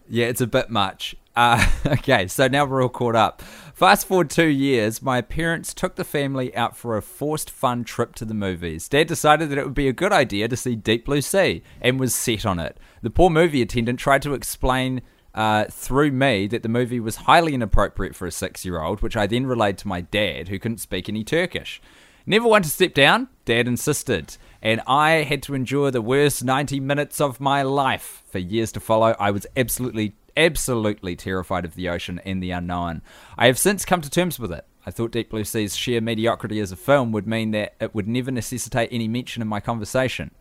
Yeah, 0.10 0.28
it's 0.28 0.42
a 0.42 0.48
bit 0.48 0.70
much. 0.70 1.16
Uh, 1.36 1.66
okay, 1.86 2.28
so 2.28 2.48
now 2.48 2.66
we're 2.66 2.82
all 2.82 2.90
caught 2.90 3.16
up. 3.16 3.42
Fast 3.78 4.08
forward 4.08 4.32
two 4.32 4.48
years, 4.48 5.04
my 5.04 5.22
parents 5.22 5.72
took 5.72 5.98
the 5.98 6.04
family 6.04 6.56
out 6.56 6.76
for 6.76 6.98
a 6.98 7.02
forced 7.04 7.52
fun 7.52 7.84
trip 7.84 8.16
to 8.16 8.26
the 8.26 8.34
movies. 8.34 8.90
Dad 8.90 9.06
decided 9.06 9.52
that 9.52 9.60
it 9.60 9.66
would 9.66 9.76
be 9.76 9.88
a 9.88 9.94
good 9.94 10.12
idea 10.12 10.48
to 10.48 10.58
see 10.58 10.76
Deep 10.76 11.06
Blue 11.06 11.22
Sea 11.22 11.62
and 11.80 12.00
was 12.00 12.16
set 12.16 12.44
on 12.44 12.58
it. 12.58 12.80
The 13.04 13.12
poor 13.12 13.30
movie 13.30 13.62
attendant 13.62 14.00
tried 14.00 14.24
to 14.24 14.34
explain 14.34 15.04
uh, 15.36 15.66
through 15.66 16.10
me 16.10 16.48
that 16.48 16.64
the 16.64 16.70
movie 16.70 17.00
was 17.00 17.18
highly 17.18 17.54
inappropriate 17.54 18.16
for 18.16 18.26
a 18.26 18.32
six 18.32 18.66
year 18.66 18.82
old, 18.82 19.04
which 19.04 19.16
I 19.16 19.28
then 19.28 19.46
relayed 19.46 19.78
to 19.78 19.88
my 19.88 20.02
dad, 20.02 20.48
who 20.48 20.58
couldn't 20.58 20.80
speak 20.80 21.08
any 21.08 21.24
Turkish. 21.24 21.80
Never 22.26 22.48
one 22.48 22.64
to 22.64 22.70
step 22.70 22.96
down, 22.96 23.30
Dad 23.46 23.68
insisted, 23.68 24.38
and 24.60 24.82
I 24.88 25.22
had 25.22 25.44
to 25.44 25.54
endure 25.54 25.92
the 25.92 26.02
worst 26.02 26.44
90 26.44 26.80
minutes 26.80 27.22
of 27.22 27.40
my 27.40 27.62
life 27.62 28.24
for 28.26 28.40
years 28.40 28.72
to 28.72 28.80
follow. 28.80 29.16
I 29.20 29.30
was 29.30 29.46
absolutely, 29.56 30.16
absolutely 30.38 31.16
terrified 31.16 31.66
of 31.66 31.76
the 31.76 31.90
ocean 31.90 32.22
and 32.24 32.42
the 32.42 32.52
unknown. 32.52 33.02
I 33.38 33.48
have 33.48 33.58
since 33.58 33.84
come 33.84 34.02
to 34.02 34.10
terms 34.10 34.40
with 34.40 34.52
it. 34.52 34.66
I 34.86 34.92
thought 34.92 35.12
Deep 35.12 35.32
Blue 35.32 35.44
Sea's 35.44 35.76
sheer 35.76 36.00
mediocrity 36.00 36.62
as 36.62 36.72
a 36.72 36.78
film 36.78 37.12
would 37.12 37.28
mean 37.28 37.52
that 37.52 37.76
it 37.82 37.94
would 37.94 38.08
never 38.08 38.32
necessitate 38.32 38.88
any 38.90 39.10
mention 39.10 39.42
in 39.42 39.48
my 39.48 39.60
conversation. 39.60 40.32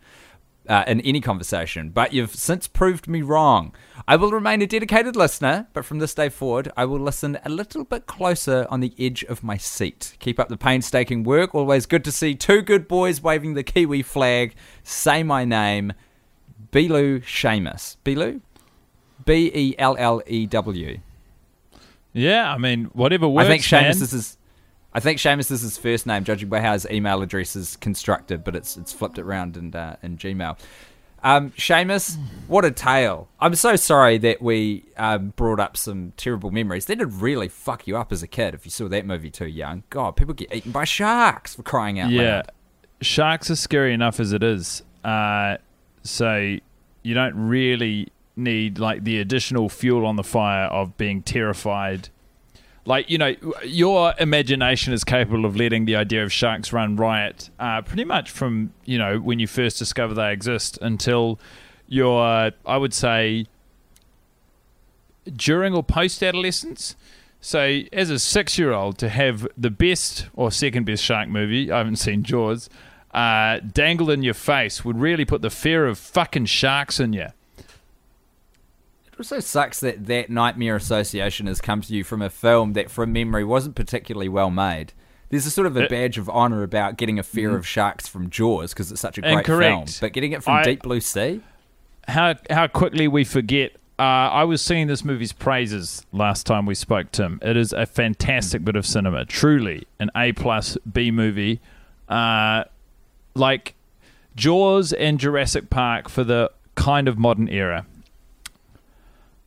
Uh, 0.69 0.83
in 0.85 0.99
any 0.99 1.21
conversation, 1.21 1.91
but 1.91 2.11
you've 2.11 2.35
since 2.35 2.67
proved 2.67 3.07
me 3.07 3.21
wrong. 3.21 3.73
I 4.05 4.17
will 4.17 4.31
remain 4.31 4.61
a 4.61 4.67
dedicated 4.67 5.15
listener, 5.15 5.67
but 5.71 5.85
from 5.85 5.99
this 5.99 6.13
day 6.13 6.27
forward, 6.27 6.73
I 6.75 6.83
will 6.83 6.99
listen 6.99 7.39
a 7.45 7.49
little 7.49 7.85
bit 7.85 8.05
closer 8.05 8.67
on 8.69 8.81
the 8.81 8.93
edge 8.99 9.23
of 9.23 9.43
my 9.43 9.55
seat. 9.55 10.17
Keep 10.19 10.41
up 10.41 10.49
the 10.49 10.57
painstaking 10.57 11.23
work. 11.23 11.55
Always 11.55 11.85
good 11.85 12.03
to 12.03 12.11
see 12.11 12.35
two 12.35 12.61
good 12.61 12.85
boys 12.85 13.23
waving 13.23 13.53
the 13.53 13.63
Kiwi 13.63 14.01
flag. 14.01 14.55
Say 14.83 15.23
my 15.23 15.45
name, 15.45 15.93
Bilu 16.73 17.23
Seamus. 17.23 17.95
Bilu? 18.03 18.41
B 19.25 19.51
E 19.53 19.75
L 19.77 19.95
L 19.97 20.21
E 20.25 20.45
W. 20.45 20.99
Yeah, 22.13 22.51
I 22.51 22.57
mean, 22.57 22.85
whatever 22.93 23.27
works. 23.27 23.45
I 23.45 23.49
think. 23.49 23.63
Seamus 23.63 24.01
is 24.01 24.11
his. 24.11 24.37
I 24.93 24.99
think 24.99 25.19
Seamus 25.19 25.51
is 25.51 25.61
his 25.61 25.77
first 25.77 26.07
name, 26.07 26.23
judging 26.23 26.49
by 26.49 26.61
how 26.61 26.73
his 26.73 26.87
email 26.89 27.21
address 27.21 27.55
is 27.55 27.75
constructed, 27.75 28.43
but 28.43 28.55
it's 28.55 28.77
it's 28.77 28.91
flipped 28.91 29.19
it 29.19 29.21
around 29.21 29.57
in 29.57 29.75
uh, 29.75 29.97
in 30.01 30.17
Gmail. 30.17 30.57
Um, 31.23 31.51
Seamus, 31.51 32.17
what 32.47 32.63
a 32.63 32.71
tale! 32.71 33.27
I'm 33.39 33.55
so 33.55 33.75
sorry 33.75 34.17
that 34.19 34.41
we 34.41 34.85
um, 34.97 35.33
brought 35.35 35.59
up 35.59 35.75
some 35.75 36.13
terrible 36.15 36.51
memories. 36.51 36.85
That 36.85 36.99
did 36.99 37.13
really 37.13 37.47
fuck 37.47 37.87
you 37.87 37.97
up 37.97 38.11
as 38.11 38.23
a 38.23 38.27
kid 38.27 38.53
if 38.53 38.65
you 38.65 38.71
saw 38.71 38.87
that 38.87 39.05
movie 39.05 39.29
too 39.29 39.47
young. 39.47 39.83
God, 39.89 40.15
people 40.15 40.33
get 40.33 40.53
eaten 40.53 40.71
by 40.71 40.85
sharks 40.85 41.55
for 41.55 41.63
crying 41.63 41.99
out 41.99 42.11
loud. 42.11 42.21
yeah, 42.21 42.35
loud. 42.35 42.51
sharks 43.01 43.51
are 43.51 43.55
scary 43.55 43.93
enough 43.93 44.19
as 44.19 44.31
it 44.31 44.43
is. 44.43 44.83
Uh, 45.03 45.57
so 46.03 46.57
you 47.03 47.13
don't 47.13 47.35
really 47.35 48.09
need 48.37 48.79
like 48.79 49.03
the 49.03 49.19
additional 49.19 49.69
fuel 49.69 50.05
on 50.05 50.15
the 50.15 50.23
fire 50.23 50.65
of 50.67 50.97
being 50.97 51.21
terrified. 51.21 52.09
Like 52.85 53.09
you 53.09 53.17
know, 53.17 53.35
your 53.65 54.13
imagination 54.19 54.93
is 54.93 55.03
capable 55.03 55.45
of 55.45 55.55
letting 55.55 55.85
the 55.85 55.95
idea 55.95 56.23
of 56.23 56.31
sharks 56.31 56.71
run 56.71 56.95
riot, 56.95 57.49
uh, 57.59 57.81
pretty 57.81 58.05
much 58.05 58.31
from 58.31 58.73
you 58.85 58.97
know 58.97 59.19
when 59.19 59.39
you 59.39 59.47
first 59.47 59.77
discover 59.77 60.13
they 60.13 60.31
exist 60.31 60.77
until 60.81 61.39
your, 61.87 62.51
I 62.65 62.77
would 62.77 62.93
say, 62.93 63.47
during 65.25 65.73
or 65.73 65.83
post 65.83 66.21
adolescence. 66.21 66.95
So, 67.39 67.81
as 67.93 68.09
a 68.09 68.19
six 68.19 68.57
year 68.57 68.73
old, 68.73 68.97
to 68.99 69.09
have 69.09 69.47
the 69.57 69.69
best 69.69 70.27
or 70.33 70.51
second 70.51 70.85
best 70.85 71.03
shark 71.03 71.29
movie, 71.29 71.71
I 71.71 71.77
haven't 71.77 71.97
seen 71.97 72.23
Jaws, 72.23 72.69
uh, 73.11 73.59
dangled 73.59 74.09
in 74.09 74.23
your 74.23 74.33
face 74.33 74.83
would 74.83 74.99
really 74.99 75.23
put 75.23 75.41
the 75.41 75.49
fear 75.49 75.85
of 75.85 75.97
fucking 75.97 76.45
sharks 76.45 76.99
in 76.99 77.13
you. 77.13 77.27
It 79.17 79.21
also 79.21 79.39
sucks 79.39 79.79
that 79.79 80.05
that 80.05 80.29
nightmare 80.29 80.75
association 80.75 81.47
has 81.47 81.59
come 81.59 81.81
to 81.81 81.91
you 81.93 82.03
from 82.03 82.21
a 82.21 82.29
film 82.29 82.73
that, 82.73 82.91
from 82.91 83.11
memory, 83.11 83.43
wasn't 83.43 83.73
particularly 83.75 84.29
well 84.29 84.51
made. 84.51 84.93
There's 85.29 85.47
a 85.47 85.49
sort 85.51 85.65
of 85.65 85.75
a 85.75 85.85
It- 85.85 85.89
badge 85.89 86.19
of 86.19 86.29
honor 86.29 86.61
about 86.61 86.97
getting 86.97 87.17
a 87.17 87.23
fear 87.23 87.55
of 87.55 87.65
sharks 87.67 88.07
from 88.07 88.29
Jaws 88.29 88.73
because 88.73 88.91
it's 88.91 89.01
such 89.01 89.17
a 89.17 89.21
great 89.21 89.45
film, 89.45 89.85
but 89.99 90.13
getting 90.13 90.33
it 90.33 90.43
from 90.43 90.57
I- 90.57 90.63
Deep 90.63 90.83
Blue 90.83 91.01
Sea. 91.01 91.41
how 92.07 92.35
how 92.51 92.67
quickly 92.67 93.07
we 93.07 93.23
forget. 93.23 93.71
Uh, 93.99 94.03
I 94.03 94.43
was 94.43 94.61
singing 94.61 94.85
this 94.85 95.03
movie's 95.03 95.33
praises 95.33 96.05
last 96.13 96.45
time 96.45 96.67
we 96.67 96.75
spoke, 96.75 97.11
Tim. 97.11 97.39
It 97.41 97.57
is 97.57 97.73
a 97.73 97.87
fantastic 97.87 98.63
bit 98.63 98.75
of 98.75 98.85
cinema, 98.85 99.25
truly 99.25 99.87
an 99.99 100.11
A 100.15 100.31
plus 100.33 100.77
B 100.93 101.09
movie, 101.09 101.59
uh, 102.07 102.65
like 103.33 103.73
Jaws 104.35 104.93
and 104.93 105.19
Jurassic 105.19 105.71
Park 105.71 106.07
for 106.09 106.23
the 106.23 106.51
kind 106.75 107.07
of 107.07 107.17
modern 107.17 107.49
era. 107.49 107.87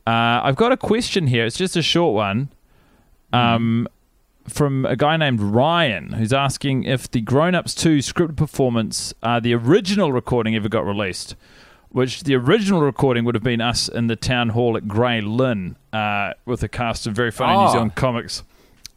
Uh, 0.07 0.41
I've 0.43 0.55
got 0.55 0.71
a 0.71 0.77
question 0.77 1.27
here. 1.27 1.45
It's 1.45 1.57
just 1.57 1.75
a 1.75 1.81
short 1.81 2.15
one. 2.15 2.49
Um, 3.33 3.87
from 4.47 4.85
a 4.85 4.95
guy 4.95 5.15
named 5.17 5.39
Ryan, 5.39 6.13
who's 6.13 6.33
asking 6.33 6.83
if 6.83 7.09
the 7.09 7.21
Grown 7.21 7.53
Ups 7.55 7.75
2 7.75 7.99
scripted 7.99 8.35
performance, 8.35 9.13
uh, 9.21 9.39
the 9.39 9.53
original 9.53 10.11
recording, 10.11 10.55
ever 10.55 10.67
got 10.67 10.85
released. 10.85 11.35
Which 11.89 12.23
the 12.23 12.35
original 12.35 12.81
recording 12.81 13.25
would 13.25 13.35
have 13.35 13.43
been 13.43 13.59
us 13.61 13.87
in 13.89 14.07
the 14.07 14.15
town 14.15 14.49
hall 14.49 14.77
at 14.77 14.87
Grey 14.87 15.19
Lynn 15.21 15.75
uh, 15.91 16.33
with 16.45 16.63
a 16.63 16.69
cast 16.69 17.05
of 17.05 17.13
very 17.13 17.31
funny 17.31 17.53
New 17.57 17.67
Oh. 17.67 17.71
Zealand 17.73 17.95
comics. 17.95 18.43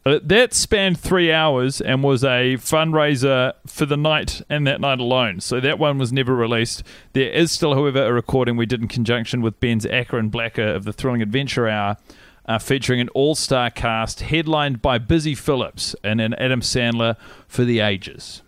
Uh, 0.07 0.19
that 0.21 0.53
spanned 0.53 0.99
three 0.99 1.31
hours 1.31 1.81
and 1.81 2.03
was 2.03 2.23
a 2.23 2.57
fundraiser 2.57 3.53
for 3.65 3.87
the 3.87 3.97
night 3.97 4.39
and 4.51 4.67
that 4.67 4.79
night 4.79 4.99
alone. 4.99 5.39
So 5.39 5.59
that 5.59 5.79
one 5.79 5.97
was 5.97 6.13
never 6.13 6.35
released. 6.35 6.83
There 7.13 7.31
is 7.31 7.51
still, 7.51 7.73
however, 7.73 8.05
a 8.05 8.13
recording 8.13 8.55
we 8.55 8.67
did 8.67 8.83
in 8.83 8.87
conjunction 8.87 9.41
with 9.41 9.59
Ben's 9.59 9.83
Acker 9.83 10.19
and 10.19 10.29
Blacker 10.29 10.67
of 10.67 10.83
the 10.83 10.93
Thrilling 10.93 11.23
Adventure 11.23 11.67
Hour, 11.67 11.97
uh, 12.45 12.59
featuring 12.59 12.99
an 12.99 13.09
all-star 13.09 13.71
cast 13.71 14.21
headlined 14.21 14.79
by 14.79 14.99
Busy 14.99 15.33
Philipps 15.33 15.95
and 16.03 16.21
an 16.21 16.35
Adam 16.35 16.61
Sandler 16.61 17.17
for 17.47 17.65
the 17.65 17.79
ages. 17.79 18.43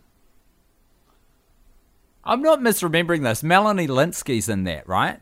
I'm 2.23 2.43
not 2.43 2.59
misremembering 2.59 3.23
this. 3.23 3.41
Melanie 3.41 3.87
Lynskey's 3.87 4.47
in 4.47 4.63
that, 4.65 4.87
right? 4.87 5.21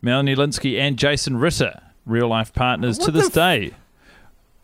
Melanie 0.00 0.34
Lynskey 0.34 0.80
and 0.80 0.96
Jason 0.96 1.36
Ritter, 1.36 1.78
real-life 2.06 2.54
partners 2.54 2.98
What 2.98 3.04
to 3.04 3.10
this 3.10 3.26
f- 3.26 3.34
day. 3.34 3.72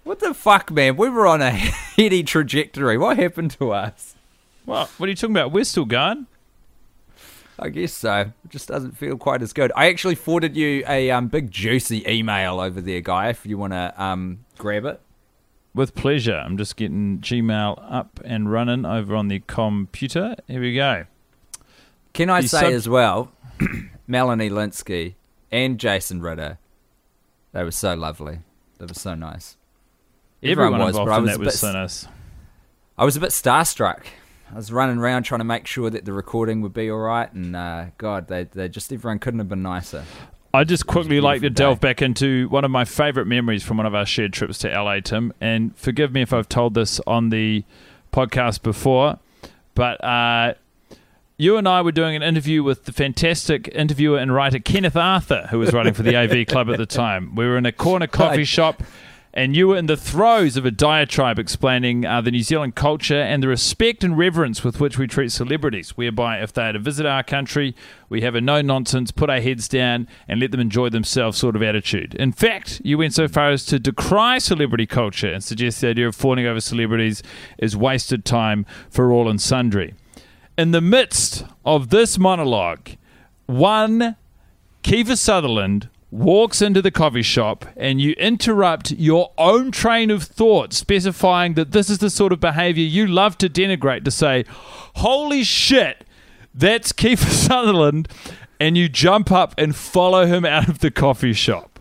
What 0.09 0.21
the 0.21 0.33
fuck, 0.33 0.71
man? 0.71 0.97
We 0.97 1.11
were 1.11 1.27
on 1.27 1.43
a 1.43 1.51
heady 1.51 2.23
trajectory. 2.23 2.97
What 2.97 3.19
happened 3.19 3.51
to 3.59 3.73
us? 3.73 4.17
Well, 4.65 4.89
what 4.97 5.07
are 5.07 5.11
you 5.11 5.15
talking 5.15 5.37
about? 5.37 5.53
We're 5.53 5.65
still 5.65 5.85
going. 5.85 6.27
I 7.59 7.69
guess 7.69 7.93
so. 7.93 8.21
It 8.43 8.49
just 8.49 8.69
doesn't 8.69 8.97
feel 8.97 9.19
quite 9.19 9.43
as 9.43 9.53
good. 9.53 9.71
I 9.77 9.89
actually 9.91 10.15
forwarded 10.15 10.57
you 10.57 10.83
a 10.89 11.11
um, 11.11 11.29
big 11.29 11.51
juicy 11.51 12.09
email 12.09 12.59
over 12.59 12.81
there, 12.81 13.03
guy. 13.03 13.29
If 13.29 13.45
you 13.45 13.59
want 13.59 13.75
to 13.75 13.93
um, 14.03 14.47
grab 14.57 14.87
it. 14.87 14.99
With 15.75 15.95
pleasure. 15.95 16.37
I'm 16.37 16.57
just 16.57 16.77
getting 16.77 17.19
Gmail 17.19 17.79
up 17.87 18.19
and 18.25 18.51
running 18.51 18.87
over 18.87 19.15
on 19.15 19.29
the 19.29 19.41
computer. 19.41 20.37
Here 20.47 20.63
we 20.63 20.75
go. 20.75 21.05
Can 22.15 22.31
I 22.31 22.41
The 22.41 22.49
say 22.49 22.61
sub- 22.61 22.73
as 22.73 22.89
well, 22.89 23.31
Melanie 24.07 24.49
Lynskey 24.49 25.17
and 25.53 25.79
Jason 25.79 26.23
Ritter, 26.23 26.57
they 27.53 27.63
were 27.63 27.71
so 27.73 27.93
lovely. 27.93 28.39
They 28.79 28.87
were 28.87 28.95
so 28.95 29.15
nice. 29.15 29.58
Everyone, 30.43 30.79
was, 30.81 30.89
involved 30.97 31.09
but 31.09 31.15
I 31.15 31.19
was 31.19 31.31
that 31.31 31.37
a 31.37 31.39
was 31.41 31.49
bit- 31.49 31.59
so 31.59 31.73
nice. 31.73 32.09
I 32.97 33.05
was 33.05 33.17
a 33.17 33.21
bit 33.21 33.31
starstruck. 33.31 34.03
I 34.53 34.57
was 34.57 34.73
running 34.73 34.99
around 34.99 35.25
trying 35.25 35.41
to 35.41 35.45
make 35.45 35.67
sure 35.67 35.91
that 35.91 36.05
the 36.05 36.13
recording 36.13 36.63
would 36.63 36.73
be 36.73 36.91
all 36.91 36.99
right, 36.99 37.31
and 37.33 37.55
uh, 37.55 37.87
God, 37.99 38.29
they 38.29 38.45
they 38.45 38.69
just 38.69 38.93
everyone 38.93 39.19
couldn't 39.19 39.41
have 39.41 39.49
been 39.49 39.63
nicer. 39.63 40.05
I 40.55 40.65
just 40.65 40.87
quickly 40.87 41.21
like 41.21 41.37
to 41.39 41.51
beautiful 41.51 41.65
delve 41.67 41.81
back 41.81 42.01
into 42.01 42.49
one 42.49 42.65
of 42.65 42.71
my 42.71 42.87
favourite 42.87 43.27
memories 43.27 43.63
from 43.63 43.77
one 43.77 43.85
of 43.85 43.95
our 43.95 44.07
shared 44.07 44.33
trips 44.33 44.57
to 44.59 44.69
LA, 44.69 45.01
Tim. 45.01 45.33
And 45.41 45.77
forgive 45.77 46.13
me 46.13 46.23
if 46.23 46.33
I've 46.33 46.49
told 46.49 46.73
this 46.73 47.01
on 47.07 47.29
the 47.29 47.65
podcast 48.15 48.63
before, 48.63 49.19
but 49.75 50.03
uh, 50.03 50.55
you 51.37 51.59
and 51.59 51.69
I 51.69 51.83
were 51.83 51.93
doing 51.93 52.17
an 52.17 52.23
interview 52.23 52.63
with 52.63 52.87
the 52.87 52.93
fantastic 52.93 53.69
interviewer 53.75 54.17
and 54.19 54.35
writer 54.35 54.59
Kenneth 54.59 54.97
Arthur, 54.97 55.49
who 55.51 55.59
was 55.59 55.75
writing 55.75 55.93
for 55.93 56.03
the 56.03 56.17
AV 56.17 56.47
Club 56.47 56.71
at 56.71 56.79
the 56.79 56.87
time. 57.05 57.35
We 57.35 57.45
were 57.47 57.59
in 57.59 57.67
a 57.67 57.73
corner 57.73 58.07
coffee 58.07 58.45
shop. 58.57 58.83
And 59.35 59.55
you 59.55 59.69
were 59.69 59.77
in 59.77 59.87
the 59.87 59.97
throes 59.97 60.57
of 60.57 60.65
a 60.65 60.71
diatribe 60.71 61.39
explaining 61.39 62.07
uh, 62.07 62.21
the 62.23 62.31
New 62.31 62.43
Zealand 62.43 62.75
culture 62.75 63.21
and 63.21 63.43
the 63.43 63.49
respect 63.49 64.03
and 64.03 64.17
reverence 64.17 64.65
with 64.65 64.81
which 64.81 64.99
we 64.99 65.07
treat 65.07 65.31
celebrities, 65.31 65.97
whereby 65.97 66.39
if 66.39 66.53
they 66.53 66.63
are 66.63 66.73
to 66.73 66.79
visit 66.79 67.05
our 67.05 67.23
country, 67.23 67.75
we 68.09 68.23
have 68.23 68.35
a 68.35 68.41
no 68.41 68.63
nonsense, 68.63 69.11
put 69.11 69.29
our 69.29 69.41
heads 69.41 69.69
down, 69.69 70.09
and 70.27 70.41
let 70.41 70.51
them 70.51 70.61
enjoy 70.61 70.89
themselves 70.89 71.37
sort 71.37 71.57
of 71.57 71.63
attitude. 71.63 72.15
In 72.15 72.33
fact, 72.33 72.81
you 72.83 72.99
went 72.99 73.15
so 73.15 73.29
far 73.29 73.51
as 73.51 73.67
to 73.67 73.79
decry 73.79 74.39
celebrity 74.39 74.87
culture 74.87 75.33
and 75.33 75.45
suggest 75.45 75.81
the 75.83 75.89
idea 75.89 76.09
of 76.09 76.17
fawning 76.17 76.47
over 76.47 76.61
celebrities 76.61 77.23
is 77.59 77.77
wasted 77.77 78.25
time 78.25 78.65
for 78.89 79.13
all 79.13 79.29
and 79.29 79.41
sundry. 79.41 79.95
In 80.57 80.71
the 80.71 80.81
midst 80.81 81.45
of 81.65 81.91
this 81.91 82.19
monologue, 82.19 82.91
one 83.47 84.17
Kiefer 84.83 85.17
Sutherland 85.17 85.89
walks 86.11 86.63
into 86.63 86.81
the 86.81 86.91
coffee 86.91 87.23
shop 87.23 87.67
and 87.77 88.01
you 88.01 88.13
interrupt 88.13 88.91
your 88.93 89.33
own 89.37 89.71
train 89.71 90.11
of 90.11 90.23
thought, 90.23 90.73
specifying 90.73 91.55
that 91.55 91.73
this 91.73 91.91
is 91.91 91.99
the 91.99 92.11
sort 92.11 92.33
of 92.33 92.41
behavior 92.41 92.85
you 92.85 93.07
love 93.07 93.37
to 93.39 93.49
denigrate 93.49 94.05
to 94.05 94.11
say, 94.11 94.45
Holy 94.97 95.45
shit, 95.45 96.05
that's 96.55 96.93
Kiefer 96.93 97.31
Sutherland. 97.49 98.09
And 98.61 98.77
you 98.77 98.89
jump 98.89 99.31
up 99.31 99.55
and 99.57 99.77
follow 99.77 100.27
him 100.27 100.45
out 100.45 100.69
of 100.69 100.81
the 100.81 100.91
coffee 100.91 101.33
shop. 101.33 101.79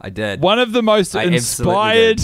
I 0.00 0.08
did. 0.08 0.40
One 0.40 0.58
of 0.58 0.72
the 0.72 0.82
most 0.82 1.14
I 1.14 1.24
inspired 1.24 2.20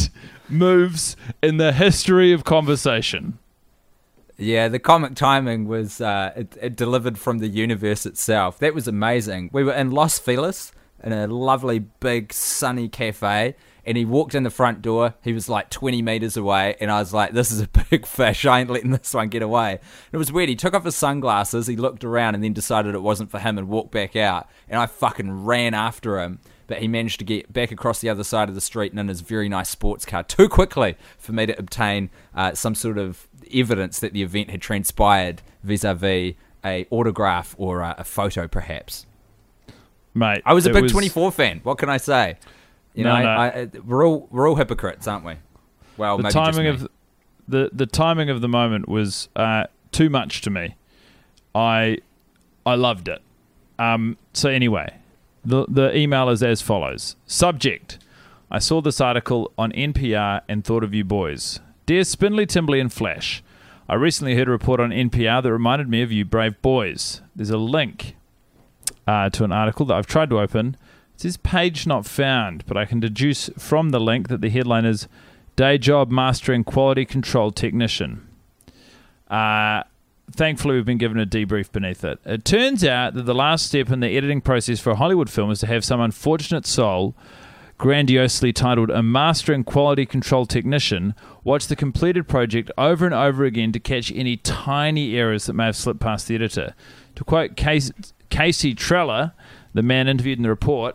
moves 0.48 1.16
in 1.42 1.58
the 1.58 1.72
history 1.72 2.32
of 2.32 2.44
conversation. 2.44 3.38
Yeah, 4.38 4.68
the 4.68 4.78
comic 4.78 5.16
timing 5.16 5.68
was 5.68 6.00
uh, 6.00 6.32
it, 6.34 6.56
it 6.62 6.76
delivered 6.76 7.18
from 7.18 7.38
the 7.38 7.48
universe 7.48 8.06
itself. 8.06 8.58
That 8.58 8.74
was 8.74 8.88
amazing. 8.88 9.50
We 9.52 9.64
were 9.64 9.74
in 9.74 9.90
Los 9.90 10.18
Feliz 10.18 10.72
in 11.02 11.12
a 11.12 11.26
lovely 11.26 11.78
big 11.78 12.32
sunny 12.32 12.88
cafe, 12.88 13.54
and 13.84 13.96
he 13.96 14.04
walked 14.04 14.34
in 14.34 14.42
the 14.42 14.50
front 14.50 14.82
door. 14.82 15.14
He 15.22 15.32
was 15.32 15.48
like 15.48 15.70
20 15.70 16.02
meters 16.02 16.36
away, 16.36 16.76
and 16.80 16.90
I 16.90 16.98
was 16.98 17.14
like, 17.14 17.32
"This 17.32 17.50
is 17.50 17.60
a 17.60 17.68
big 17.90 18.06
fish. 18.06 18.44
I 18.44 18.60
ain't 18.60 18.70
letting 18.70 18.90
this 18.90 19.14
one 19.14 19.28
get 19.28 19.42
away." 19.42 19.78
It 20.12 20.16
was 20.16 20.32
weird. 20.32 20.48
He 20.48 20.56
took 20.56 20.74
off 20.74 20.84
his 20.84 20.96
sunglasses, 20.96 21.66
he 21.66 21.76
looked 21.76 22.04
around, 22.04 22.34
and 22.34 22.44
then 22.44 22.52
decided 22.52 22.94
it 22.94 23.02
wasn't 23.02 23.30
for 23.30 23.38
him 23.38 23.58
and 23.58 23.68
walked 23.68 23.92
back 23.92 24.16
out. 24.16 24.48
And 24.68 24.80
I 24.80 24.86
fucking 24.86 25.44
ran 25.44 25.74
after 25.74 26.20
him. 26.20 26.40
But 26.66 26.80
he 26.80 26.88
managed 26.88 27.18
to 27.20 27.24
get 27.24 27.50
back 27.50 27.72
across 27.72 28.00
the 28.00 28.10
other 28.10 28.22
side 28.22 28.50
of 28.50 28.54
the 28.54 28.60
street 28.60 28.92
and 28.92 29.00
in 29.00 29.08
his 29.08 29.22
very 29.22 29.48
nice 29.48 29.70
sports 29.70 30.04
car 30.04 30.22
too 30.22 30.50
quickly 30.50 30.96
for 31.16 31.32
me 31.32 31.46
to 31.46 31.58
obtain 31.58 32.10
uh, 32.34 32.52
some 32.52 32.74
sort 32.74 32.98
of 32.98 33.26
evidence 33.52 34.00
that 34.00 34.12
the 34.12 34.22
event 34.22 34.50
had 34.50 34.60
transpired 34.60 35.40
vis-a-vis 35.62 36.34
a 36.64 36.86
autograph 36.90 37.54
or 37.58 37.82
uh, 37.82 37.94
a 37.98 38.04
photo, 38.04 38.46
perhaps. 38.46 39.06
Mate, 40.18 40.42
I 40.44 40.52
was 40.54 40.66
a 40.66 40.72
big 40.72 40.88
24 40.90 41.32
fan. 41.32 41.60
What 41.62 41.78
can 41.78 41.88
I 41.88 41.96
say? 41.96 42.36
You 42.94 43.04
No, 43.04 43.16
know, 43.16 43.22
no. 43.22 43.28
I, 43.30 43.68
we're 43.86 44.06
all 44.06 44.26
we're 44.30 44.48
all 44.48 44.56
hypocrites, 44.56 45.06
aren't 45.06 45.24
we? 45.24 45.34
Well, 45.96 46.18
the 46.18 46.30
timing 46.30 46.66
of 46.66 46.88
the 47.46 47.70
the 47.72 47.86
timing 47.86 48.28
of 48.28 48.40
the 48.40 48.48
moment 48.48 48.88
was 48.88 49.28
uh, 49.36 49.64
too 49.92 50.10
much 50.10 50.40
to 50.42 50.50
me. 50.50 50.74
I 51.54 51.98
I 52.66 52.74
loved 52.74 53.08
it. 53.08 53.22
Um, 53.78 54.16
so 54.32 54.48
anyway, 54.48 54.96
the 55.44 55.66
the 55.68 55.96
email 55.96 56.28
is 56.28 56.42
as 56.42 56.60
follows: 56.60 57.16
Subject: 57.26 57.98
I 58.50 58.58
saw 58.58 58.80
this 58.80 59.00
article 59.00 59.52
on 59.56 59.70
NPR 59.72 60.40
and 60.48 60.64
thought 60.64 60.82
of 60.82 60.92
you 60.94 61.04
boys. 61.04 61.60
Dear 61.86 62.04
Spindly 62.04 62.46
Timbly 62.46 62.80
and 62.80 62.92
Flash, 62.92 63.42
I 63.88 63.94
recently 63.94 64.34
heard 64.34 64.48
a 64.48 64.50
report 64.50 64.80
on 64.80 64.90
NPR 64.90 65.42
that 65.42 65.52
reminded 65.52 65.88
me 65.88 66.02
of 66.02 66.12
you 66.12 66.24
brave 66.24 66.60
boys. 66.60 67.22
There's 67.34 67.50
a 67.50 67.56
link 67.56 68.14
uh, 69.08 69.30
to 69.30 69.42
an 69.42 69.50
article 69.50 69.86
that 69.86 69.94
I've 69.94 70.06
tried 70.06 70.28
to 70.30 70.38
open. 70.38 70.76
It 71.14 71.22
says 71.22 71.38
page 71.38 71.86
not 71.86 72.04
found, 72.04 72.64
but 72.66 72.76
I 72.76 72.84
can 72.84 73.00
deduce 73.00 73.48
from 73.56 73.88
the 73.90 73.98
link 73.98 74.28
that 74.28 74.42
the 74.42 74.50
headline 74.50 74.84
is 74.84 75.08
Day 75.56 75.78
Job 75.78 76.10
Mastering 76.10 76.62
Quality 76.62 77.06
Control 77.06 77.50
Technician. 77.50 78.28
Uh, 79.28 79.82
thankfully, 80.30 80.76
we've 80.76 80.84
been 80.84 80.98
given 80.98 81.18
a 81.18 81.24
debrief 81.24 81.72
beneath 81.72 82.04
it. 82.04 82.18
It 82.26 82.44
turns 82.44 82.84
out 82.84 83.14
that 83.14 83.22
the 83.22 83.34
last 83.34 83.66
step 83.66 83.90
in 83.90 84.00
the 84.00 84.14
editing 84.14 84.42
process 84.42 84.78
for 84.78 84.90
a 84.90 84.96
Hollywood 84.96 85.30
film 85.30 85.50
is 85.50 85.60
to 85.60 85.66
have 85.66 85.86
some 85.86 86.00
unfortunate 86.02 86.66
soul 86.66 87.16
grandiosely 87.78 88.52
titled 88.52 88.90
A 88.90 89.02
Master 89.02 89.54
in 89.54 89.64
Quality 89.64 90.04
Control 90.04 90.44
Technician, 90.44 91.14
watch 91.44 91.68
the 91.68 91.76
completed 91.76 92.26
project 92.26 92.72
over 92.76 93.06
and 93.06 93.14
over 93.14 93.44
again 93.44 93.70
to 93.72 93.78
catch 93.78 94.12
any 94.12 94.36
tiny 94.36 95.16
errors 95.16 95.46
that 95.46 95.52
may 95.54 95.66
have 95.66 95.76
slipped 95.76 96.00
past 96.00 96.26
the 96.26 96.34
editor. 96.34 96.74
To 97.14 97.24
quote 97.24 97.56
Casey, 97.56 97.94
Casey 98.38 98.72
Treller, 98.72 99.32
the 99.74 99.82
man 99.82 100.06
interviewed 100.06 100.38
in 100.38 100.44
the 100.44 100.48
report, 100.48 100.94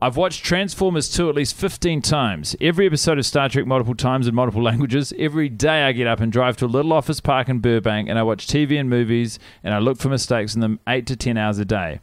I've 0.00 0.16
watched 0.16 0.44
Transformers 0.44 1.08
2 1.08 1.28
at 1.28 1.34
least 1.34 1.56
15 1.56 2.02
times. 2.02 2.54
Every 2.60 2.86
episode 2.86 3.18
of 3.18 3.26
Star 3.26 3.48
Trek 3.48 3.66
multiple 3.66 3.96
times 3.96 4.28
in 4.28 4.34
multiple 4.36 4.62
languages. 4.70 5.12
Every 5.18 5.48
day 5.48 5.82
I 5.82 5.90
get 5.90 6.06
up 6.06 6.20
and 6.20 6.30
drive 6.30 6.56
to 6.58 6.66
a 6.66 6.68
little 6.68 6.92
office 6.92 7.20
park 7.20 7.48
in 7.48 7.58
Burbank 7.58 8.08
and 8.08 8.16
I 8.16 8.22
watch 8.22 8.46
TV 8.46 8.78
and 8.78 8.88
movies 8.88 9.40
and 9.64 9.74
I 9.74 9.80
look 9.80 9.98
for 9.98 10.08
mistakes 10.08 10.54
in 10.54 10.60
them 10.60 10.78
8 10.86 11.04
to 11.08 11.16
10 11.16 11.36
hours 11.36 11.58
a 11.58 11.64
day. 11.64 11.98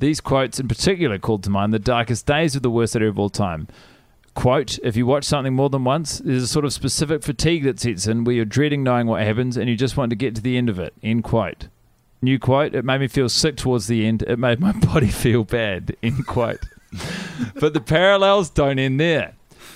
These 0.00 0.20
quotes 0.20 0.60
in 0.60 0.68
particular 0.68 1.18
called 1.18 1.42
to 1.44 1.50
mind 1.50 1.72
the 1.72 1.78
darkest 1.78 2.26
days 2.26 2.54
of 2.54 2.60
the 2.60 2.70
worst 2.70 2.94
editor 2.94 3.08
of 3.08 3.18
all 3.18 3.30
time. 3.30 3.68
Quote, 4.34 4.78
if 4.82 4.98
you 4.98 5.06
watch 5.06 5.24
something 5.24 5.54
more 5.54 5.70
than 5.70 5.84
once, 5.84 6.18
there's 6.18 6.42
a 6.42 6.46
sort 6.46 6.66
of 6.66 6.74
specific 6.74 7.22
fatigue 7.22 7.64
that 7.64 7.80
sets 7.80 8.06
in 8.06 8.24
where 8.24 8.36
you're 8.36 8.44
dreading 8.44 8.82
knowing 8.82 9.06
what 9.06 9.22
happens 9.22 9.56
and 9.56 9.70
you 9.70 9.76
just 9.76 9.96
want 9.96 10.10
to 10.10 10.16
get 10.16 10.34
to 10.34 10.42
the 10.42 10.58
end 10.58 10.68
of 10.68 10.78
it. 10.78 10.92
End 11.02 11.24
quote. 11.24 11.68
New 12.20 12.38
quote, 12.38 12.74
it 12.74 12.84
made 12.84 13.00
me 13.00 13.08
feel 13.08 13.28
sick 13.28 13.56
towards 13.56 13.86
the 13.86 14.06
end. 14.06 14.22
It 14.22 14.38
made 14.38 14.60
my 14.60 14.72
body 14.86 15.08
feel 15.08 15.44
bad. 15.44 15.96
End 16.02 16.26
quote. 16.26 16.60
but 17.60 17.74
the 17.74 17.80
parallels 17.80 18.50
don't 18.50 18.78
end 18.78 18.98
there. 18.98 19.34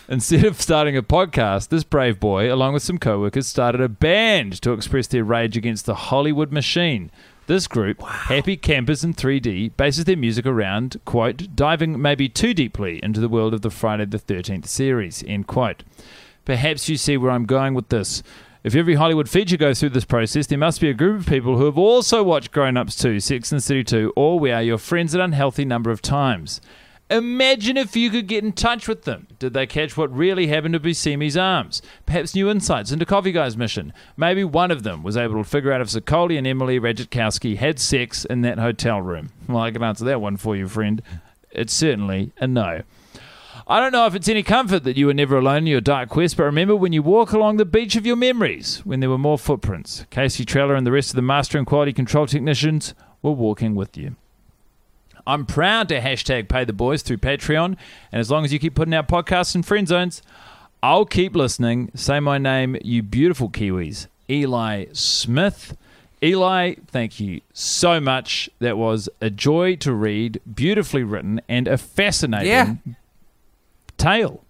Instead 0.09 0.44
of 0.44 0.61
starting 0.61 0.96
a 0.96 1.02
podcast, 1.02 1.68
this 1.68 1.85
brave 1.85 2.18
boy, 2.18 2.52
along 2.52 2.74
with 2.74 2.83
some 2.83 2.98
co 2.98 3.20
workers, 3.20 3.46
started 3.46 3.81
a 3.81 3.88
band 3.88 4.61
to 4.62 4.72
express 4.72 5.07
their 5.07 5.24
rage 5.24 5.57
against 5.57 5.87
the 5.87 5.94
Hollywood 5.94 6.50
machine. 6.52 7.11
This 7.46 7.66
group, 7.66 8.00
Happy 8.02 8.57
Campers 8.57 9.02
in 9.05 9.14
3D, 9.14 9.76
bases 9.76 10.05
their 10.05 10.16
music 10.16 10.46
around, 10.46 11.00
quote, 11.05 11.57
diving 11.57 12.00
maybe 12.00 12.28
too 12.28 12.55
deeply 12.55 13.02
into 13.02 13.20
the 13.20 13.28
world 13.28 13.52
of 13.52 13.62
the 13.62 13.70
Friday 13.70 14.05
the 14.05 14.18
13th 14.18 14.66
series, 14.66 15.24
end 15.26 15.46
quote. 15.46 15.83
Perhaps 16.44 16.88
you 16.88 16.96
see 16.96 17.16
where 17.16 17.31
I'm 17.31 17.46
going 17.46 17.74
with 17.74 17.88
this. 17.88 18.22
If 18.64 18.77
every 18.77 18.94
Hollywood 18.94 19.29
feature 19.29 19.57
goes 19.57 19.81
through 19.81 19.88
this 19.88 20.05
process, 20.05 20.46
there 20.46 20.57
must 20.57 20.81
be 20.81 20.88
a 20.88 20.94
group 20.94 21.18
of 21.18 21.27
people 21.27 21.57
who 21.57 21.64
have 21.64 21.77
also 21.77 22.22
watched 22.22 22.53
Grown 22.53 22.77
Ups 22.77 22.94
2, 22.94 23.18
Sex 23.18 23.51
and 23.51 23.61
City 23.61 23.83
2, 23.83 24.12
or 24.14 24.38
We 24.38 24.53
Are 24.53 24.62
Your 24.62 24.79
Friends 24.79 25.14
an 25.14 25.20
unhealthy 25.20 25.64
number 25.64 25.90
of 25.90 26.01
times. 26.01 26.61
Imagine 27.11 27.77
if 27.77 27.96
you 27.96 28.09
could 28.09 28.29
get 28.29 28.44
in 28.44 28.53
touch 28.53 28.87
with 28.87 29.03
them. 29.03 29.27
Did 29.40 29.53
they 29.53 29.66
catch 29.66 29.96
what 29.96 30.14
really 30.14 30.46
happened 30.46 30.75
to 30.75 30.81
Buscemi's 30.81 31.37
arms? 31.37 31.83
Perhaps 32.07 32.37
new 32.37 32.48
insights 32.48 32.92
into 32.92 33.05
Coffee 33.05 33.33
Guy's 33.33 33.57
mission. 33.57 33.92
Maybe 34.16 34.44
one 34.44 34.70
of 34.70 34.85
them 34.85 35.03
was 35.03 35.16
able 35.16 35.42
to 35.42 35.44
figure 35.44 35.72
out 35.72 35.81
if 35.81 35.88
Zicoli 35.88 36.38
and 36.38 36.46
Emily 36.46 36.79
Ratajkowski 36.79 37.57
had 37.57 37.81
sex 37.81 38.25
in 38.25 38.42
that 38.42 38.61
hotel 38.61 39.03
room. 39.03 39.31
Well, 39.48 39.64
I 39.64 39.72
can 39.72 39.83
answer 39.83 40.05
that 40.05 40.20
one 40.20 40.37
for 40.37 40.55
you, 40.55 40.68
friend. 40.68 41.03
It's 41.51 41.72
certainly 41.72 42.33
a 42.38 42.46
no. 42.46 42.83
I 43.66 43.81
don't 43.81 43.92
know 43.92 44.07
if 44.07 44.14
it's 44.14 44.29
any 44.29 44.42
comfort 44.42 44.85
that 44.85 44.96
you 44.96 45.07
were 45.07 45.14
never 45.14 45.38
alone 45.38 45.59
in 45.59 45.66
your 45.66 45.81
dark 45.81 46.09
quest, 46.09 46.37
but 46.37 46.44
remember 46.44 46.75
when 46.75 46.92
you 46.92 47.03
walk 47.03 47.33
along 47.33 47.57
the 47.57 47.64
beach 47.64 47.96
of 47.96 48.05
your 48.05 48.16
memories, 48.16 48.79
when 48.85 49.01
there 49.01 49.11
were 49.11 49.18
more 49.18 49.38
footprints. 49.38 50.05
Casey 50.11 50.44
Treller 50.44 50.75
and 50.75 50.87
the 50.87 50.92
rest 50.92 51.11
of 51.11 51.16
the 51.16 51.22
master 51.22 51.59
and 51.59 51.66
quality 51.66 51.92
control 51.92 52.27
technicians 52.27 52.94
were 53.22 53.33
walking 53.33 53.75
with 53.75 53.96
you. 53.96 54.16
I'm 55.27 55.46
proud 55.46 55.88
to 55.90 56.01
hashtag 56.01 56.48
pay 56.48 56.64
the 56.64 56.72
boys 56.72 57.03
through 57.03 57.18
Patreon, 57.18 57.77
and 58.11 58.20
as 58.20 58.31
long 58.31 58.44
as 58.44 58.53
you 58.53 58.59
keep 58.59 58.75
putting 58.75 58.94
out 58.94 59.07
podcasts 59.07 59.55
and 59.55 59.64
friend 59.64 59.87
zones, 59.87 60.22
I'll 60.83 61.07
keep 61.07 61.37
listening. 61.37 61.92
Say 61.94 62.18
my 62.18 62.38
name, 62.38 62.77
you 62.83 63.05
beautiful 63.05 63.48
Kiwis. 63.48 64.09
Eli 64.29 64.87
Smith. 64.92 65.77
Eli, 66.25 66.75
thank 66.88 67.20
you 67.20 67.40
so 67.53 68.01
much. 68.01 68.51
That 68.59 68.77
was 68.77 69.09
a 69.20 69.31
joy 69.31 69.77
to 69.77 69.92
read, 69.92 70.40
beautifully 70.53 71.05
written, 71.05 71.40
and 71.48 71.68
a 71.68 71.79
fascinating 71.79 72.48
Yeah. 72.48 72.75
Tale. 74.03 74.45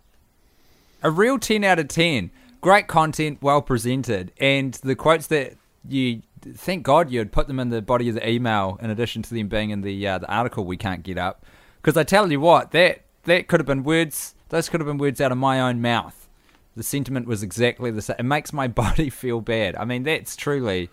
A 1.02 1.10
real 1.10 1.38
10 1.38 1.64
out 1.64 1.78
of 1.78 1.88
10. 1.88 2.30
Great 2.60 2.86
content, 2.86 3.38
well 3.42 3.60
presented. 3.60 4.32
And 4.38 4.74
the 4.74 4.94
quotes 4.94 5.26
that 5.28 5.54
you, 5.88 6.22
thank 6.40 6.84
God 6.84 7.10
you 7.10 7.18
had 7.18 7.32
put 7.32 7.48
them 7.48 7.58
in 7.58 7.70
the 7.70 7.82
body 7.82 8.08
of 8.08 8.14
the 8.14 8.28
email 8.28 8.78
in 8.80 8.90
addition 8.90 9.22
to 9.22 9.34
them 9.34 9.48
being 9.48 9.70
in 9.70 9.80
the 9.80 10.06
uh, 10.06 10.18
the 10.18 10.32
article 10.32 10.64
we 10.64 10.76
can't 10.76 11.02
get 11.02 11.18
up. 11.18 11.44
Because 11.80 11.96
I 11.96 12.04
tell 12.04 12.30
you 12.30 12.38
what, 12.38 12.70
that, 12.70 13.02
that 13.24 13.48
could 13.48 13.58
have 13.58 13.66
been 13.66 13.82
words, 13.82 14.34
those 14.50 14.68
could 14.68 14.80
have 14.80 14.86
been 14.86 14.98
words 14.98 15.20
out 15.20 15.32
of 15.32 15.38
my 15.38 15.60
own 15.60 15.80
mouth. 15.82 16.28
The 16.76 16.84
sentiment 16.84 17.26
was 17.26 17.42
exactly 17.42 17.90
the 17.90 18.00
same. 18.00 18.16
It 18.20 18.22
makes 18.24 18.52
my 18.52 18.68
body 18.82 19.10
feel 19.10 19.40
bad. 19.40 19.74
I 19.74 19.84
mean, 19.84 20.04
that's 20.04 20.36
truly 20.36 20.88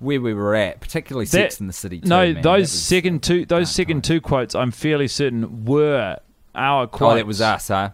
where 0.00 0.20
we 0.20 0.34
were 0.34 0.54
at, 0.56 0.80
particularly 0.80 1.26
Sex 1.26 1.60
in 1.60 1.68
the 1.68 1.72
City. 1.72 2.00
Too, 2.00 2.08
no, 2.08 2.32
man. 2.32 2.42
Those 2.42 2.62
was- 2.62 2.82
second 2.82 3.22
two, 3.22 3.46
those 3.46 3.70
second 3.70 3.98
times. 3.98 4.08
two 4.08 4.20
quotes, 4.20 4.54
I'm 4.56 4.72
fairly 4.72 5.06
certain 5.08 5.64
were 5.64 6.18
our 6.56 6.86
quotes. 6.86 7.12
Oh, 7.12 7.16
that 7.16 7.26
was 7.26 7.40
us, 7.40 7.68
huh? 7.68 7.90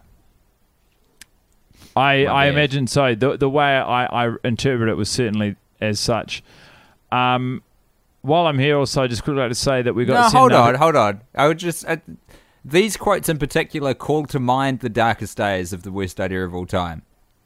I, 1.95 2.23
My 2.23 2.27
I 2.27 2.45
bad. 2.45 2.53
imagine 2.53 2.87
so. 2.87 3.13
The 3.15 3.37
the 3.37 3.49
way 3.49 3.65
I, 3.65 4.25
I 4.25 4.35
interpret 4.43 4.89
it 4.89 4.95
was 4.95 5.09
certainly 5.09 5.55
as 5.79 5.99
such. 5.99 6.43
Um, 7.11 7.61
while 8.21 8.47
I'm 8.47 8.57
here, 8.57 8.77
also, 8.77 9.03
I 9.03 9.07
just 9.07 9.23
quickly 9.23 9.41
like 9.41 9.51
to 9.51 9.55
say 9.55 9.81
that 9.81 9.93
we 9.93 10.05
got. 10.05 10.33
No, 10.33 10.39
hold 10.39 10.53
on, 10.53 10.75
hold 10.75 10.95
on. 10.95 11.21
I 11.35 11.47
would 11.47 11.59
just 11.59 11.85
uh, 11.87 11.97
these 12.65 12.97
quotes 12.97 13.29
in 13.29 13.37
particular 13.37 13.93
call 13.93 14.25
to 14.27 14.39
mind 14.39 14.79
the 14.79 14.89
darkest 14.89 15.37
days 15.37 15.73
of 15.73 15.83
the 15.83 15.91
worst 15.91 16.19
idea 16.19 16.43
of 16.45 16.55
all 16.55 16.65
time. 16.65 17.03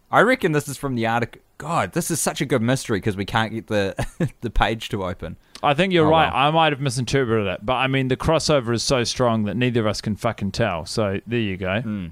I 0.09 0.21
reckon 0.21 0.53
this 0.53 0.69
is 0.69 0.77
from 0.77 0.95
the 0.95 1.05
article. 1.07 1.41
God, 1.57 1.93
this 1.93 2.11
is 2.11 2.21
such 2.21 2.39
a 2.41 2.45
good 2.45 2.61
mystery 2.61 2.97
because 2.99 3.17
we 3.17 3.25
can't 3.25 3.51
get 3.51 3.67
the 3.67 3.95
the 4.41 4.49
page 4.49 4.89
to 4.89 5.03
open. 5.03 5.37
I 5.63 5.73
think 5.73 5.91
you're 5.91 6.05
Oh, 6.05 6.11
right. 6.11 6.31
wow. 6.31 6.47
I 6.47 6.51
might 6.51 6.71
have 6.71 6.79
misinterpreted 6.81 7.47
it, 7.47 7.65
but 7.65 7.73
I 7.73 7.87
mean 7.87 8.09
the 8.09 8.17
crossover 8.17 8.73
is 8.75 8.83
so 8.83 9.03
strong 9.03 9.45
that 9.45 9.57
neither 9.57 9.79
of 9.81 9.87
us 9.87 9.99
can 10.01 10.15
fucking 10.15 10.51
tell. 10.51 10.85
So 10.85 11.19
there 11.25 11.39
you 11.39 11.57
go. 11.57 11.81
Hmm. 11.81 12.07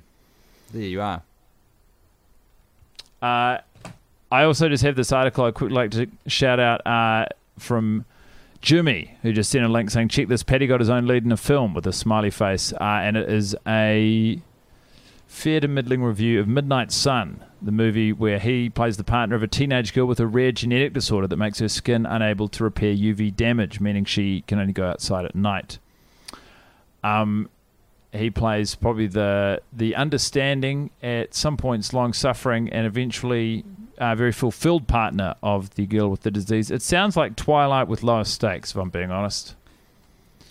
There 0.73 0.81
you 0.81 1.01
are. 1.01 1.21
Uh, 3.21 3.59
I 4.31 4.43
also 4.43 4.67
just 4.67 4.83
have 4.83 4.95
this 4.95 5.11
article 5.11 5.45
I 5.45 5.51
quickly 5.51 5.75
like 5.75 5.91
to 5.91 6.07
shout 6.27 6.59
out 6.59 6.85
uh, 6.87 7.27
from 7.59 8.05
Jimmy, 8.61 9.15
who 9.21 9.31
just 9.31 9.51
sent 9.51 9.63
a 9.63 9.67
link 9.69 9.91
saying, 9.91 10.09
"Check 10.09 10.27
this. 10.27 10.41
Paddy 10.43 10.65
got 10.67 10.79
his 10.79 10.89
own 10.89 11.05
lead 11.05 11.23
in 11.23 11.31
a 11.31 11.37
film 11.37 11.73
with 11.75 11.85
a 11.85 11.93
smiley 11.93 12.31
face, 12.31 12.73
uh, 12.73 12.83
and 12.83 13.15
it 13.15 13.29
is 13.29 13.55
a 13.67 14.39
fair 15.35 15.59
to 15.59 15.67
middling 15.67 16.01
review 16.01 16.39
of 16.39 16.47
Midnight 16.47 16.91
Sun, 16.91 17.43
the 17.61 17.71
movie 17.71 18.13
where 18.13 18.39
he 18.39 18.69
plays 18.69 18.95
the 18.97 19.03
partner 19.03 19.35
of 19.35 19.43
a 19.43 19.47
teenage 19.47 19.93
girl 19.93 20.05
with 20.05 20.19
a 20.19 20.25
rare 20.25 20.51
genetic 20.51 20.93
disorder 20.93 21.27
that 21.27 21.35
makes 21.35 21.59
her 21.59 21.67
skin 21.67 22.05
unable 22.05 22.47
to 22.47 22.63
repair 22.63 22.95
UV 22.95 23.35
damage, 23.35 23.79
meaning 23.81 24.05
she 24.05 24.41
can 24.47 24.59
only 24.59 24.73
go 24.73 24.87
outside 24.87 25.25
at 25.25 25.35
night." 25.35 25.77
Um, 27.03 27.49
he 28.13 28.29
plays 28.29 28.75
probably 28.75 29.07
the 29.07 29.61
the 29.73 29.95
understanding, 29.95 30.89
at 31.03 31.35
some 31.35 31.57
points 31.57 31.93
long 31.93 32.13
suffering, 32.13 32.69
and 32.71 32.87
eventually 32.87 33.65
uh, 33.97 34.15
very 34.15 34.31
fulfilled 34.31 34.87
partner 34.87 35.35
of 35.43 35.75
the 35.75 35.85
girl 35.85 36.09
with 36.09 36.21
the 36.21 36.31
disease. 36.31 36.71
It 36.71 36.81
sounds 36.81 37.17
like 37.17 37.35
Twilight 37.35 37.89
with 37.89 38.03
lower 38.03 38.23
stakes, 38.23 38.71
if 38.71 38.77
I'm 38.77 38.89
being 38.89 39.11
honest. 39.11 39.55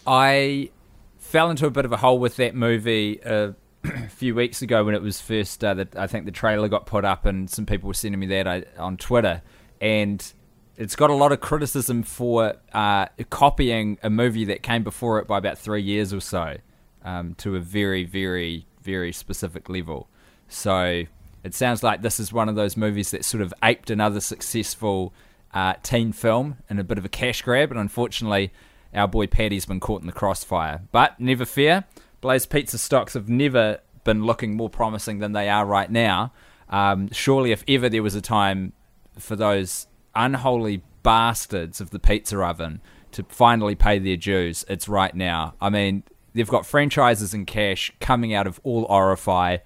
I 0.06 0.70
fell 1.18 1.50
into 1.50 1.66
a 1.66 1.70
bit 1.70 1.86
of 1.86 1.92
a 1.92 1.96
hole 1.96 2.18
with 2.18 2.36
that 2.36 2.54
movie 2.54 3.22
uh, 3.24 3.52
a 3.84 4.08
few 4.08 4.34
weeks 4.34 4.62
ago 4.62 4.84
when 4.84 4.94
it 4.94 5.02
was 5.02 5.20
first. 5.20 5.62
Uh, 5.62 5.74
that 5.74 5.96
I 5.96 6.06
think 6.06 6.24
the 6.24 6.32
trailer 6.32 6.68
got 6.68 6.86
put 6.86 7.04
up, 7.04 7.26
and 7.26 7.48
some 7.48 7.66
people 7.66 7.88
were 7.88 7.94
sending 7.94 8.20
me 8.20 8.26
that 8.26 8.46
uh, 8.46 8.60
on 8.78 8.96
Twitter, 8.96 9.42
and 9.80 10.32
it's 10.76 10.96
got 10.96 11.10
a 11.10 11.14
lot 11.14 11.32
of 11.32 11.40
criticism 11.40 12.02
for 12.02 12.54
uh, 12.72 13.06
copying 13.30 13.98
a 14.02 14.10
movie 14.10 14.44
that 14.46 14.62
came 14.62 14.82
before 14.82 15.18
it 15.18 15.26
by 15.26 15.38
about 15.38 15.58
three 15.58 15.82
years 15.82 16.12
or 16.12 16.20
so, 16.20 16.56
um, 17.04 17.34
to 17.36 17.56
a 17.56 17.60
very, 17.60 18.04
very, 18.04 18.66
very 18.82 19.12
specific 19.12 19.68
level. 19.68 20.08
So 20.48 21.04
it 21.42 21.54
sounds 21.54 21.82
like 21.82 22.02
this 22.02 22.18
is 22.18 22.32
one 22.32 22.48
of 22.48 22.56
those 22.56 22.76
movies 22.76 23.10
that 23.12 23.24
sort 23.24 23.42
of 23.42 23.54
aped 23.62 23.90
another 23.90 24.20
successful 24.20 25.12
uh, 25.52 25.74
teen 25.82 26.12
film 26.12 26.56
and 26.68 26.80
a 26.80 26.84
bit 26.84 26.98
of 26.98 27.04
a 27.04 27.08
cash 27.08 27.42
grab, 27.42 27.70
and 27.70 27.78
unfortunately, 27.78 28.52
our 28.92 29.08
boy 29.08 29.26
Paddy's 29.26 29.66
been 29.66 29.80
caught 29.80 30.00
in 30.00 30.06
the 30.06 30.12
crossfire. 30.12 30.82
But 30.92 31.18
never 31.20 31.44
fear, 31.44 31.84
Blaze 32.24 32.46
Pizza 32.46 32.78
stocks 32.78 33.12
have 33.12 33.28
never 33.28 33.80
been 34.02 34.24
looking 34.24 34.56
more 34.56 34.70
promising 34.70 35.18
than 35.18 35.32
they 35.32 35.50
are 35.50 35.66
right 35.66 35.90
now. 35.90 36.32
Um, 36.70 37.10
surely, 37.12 37.52
if 37.52 37.62
ever 37.68 37.90
there 37.90 38.02
was 38.02 38.14
a 38.14 38.22
time 38.22 38.72
for 39.18 39.36
those 39.36 39.86
unholy 40.14 40.82
bastards 41.02 41.82
of 41.82 41.90
the 41.90 41.98
pizza 41.98 42.40
oven 42.40 42.80
to 43.12 43.24
finally 43.24 43.74
pay 43.74 43.98
their 43.98 44.16
dues, 44.16 44.64
it's 44.70 44.88
right 44.88 45.14
now. 45.14 45.52
I 45.60 45.68
mean, 45.68 46.02
they've 46.32 46.48
got 46.48 46.64
franchises 46.64 47.34
and 47.34 47.46
cash 47.46 47.92
coming 48.00 48.32
out 48.32 48.46
of 48.46 48.58
all 48.64 48.88
Orify, 48.88 49.60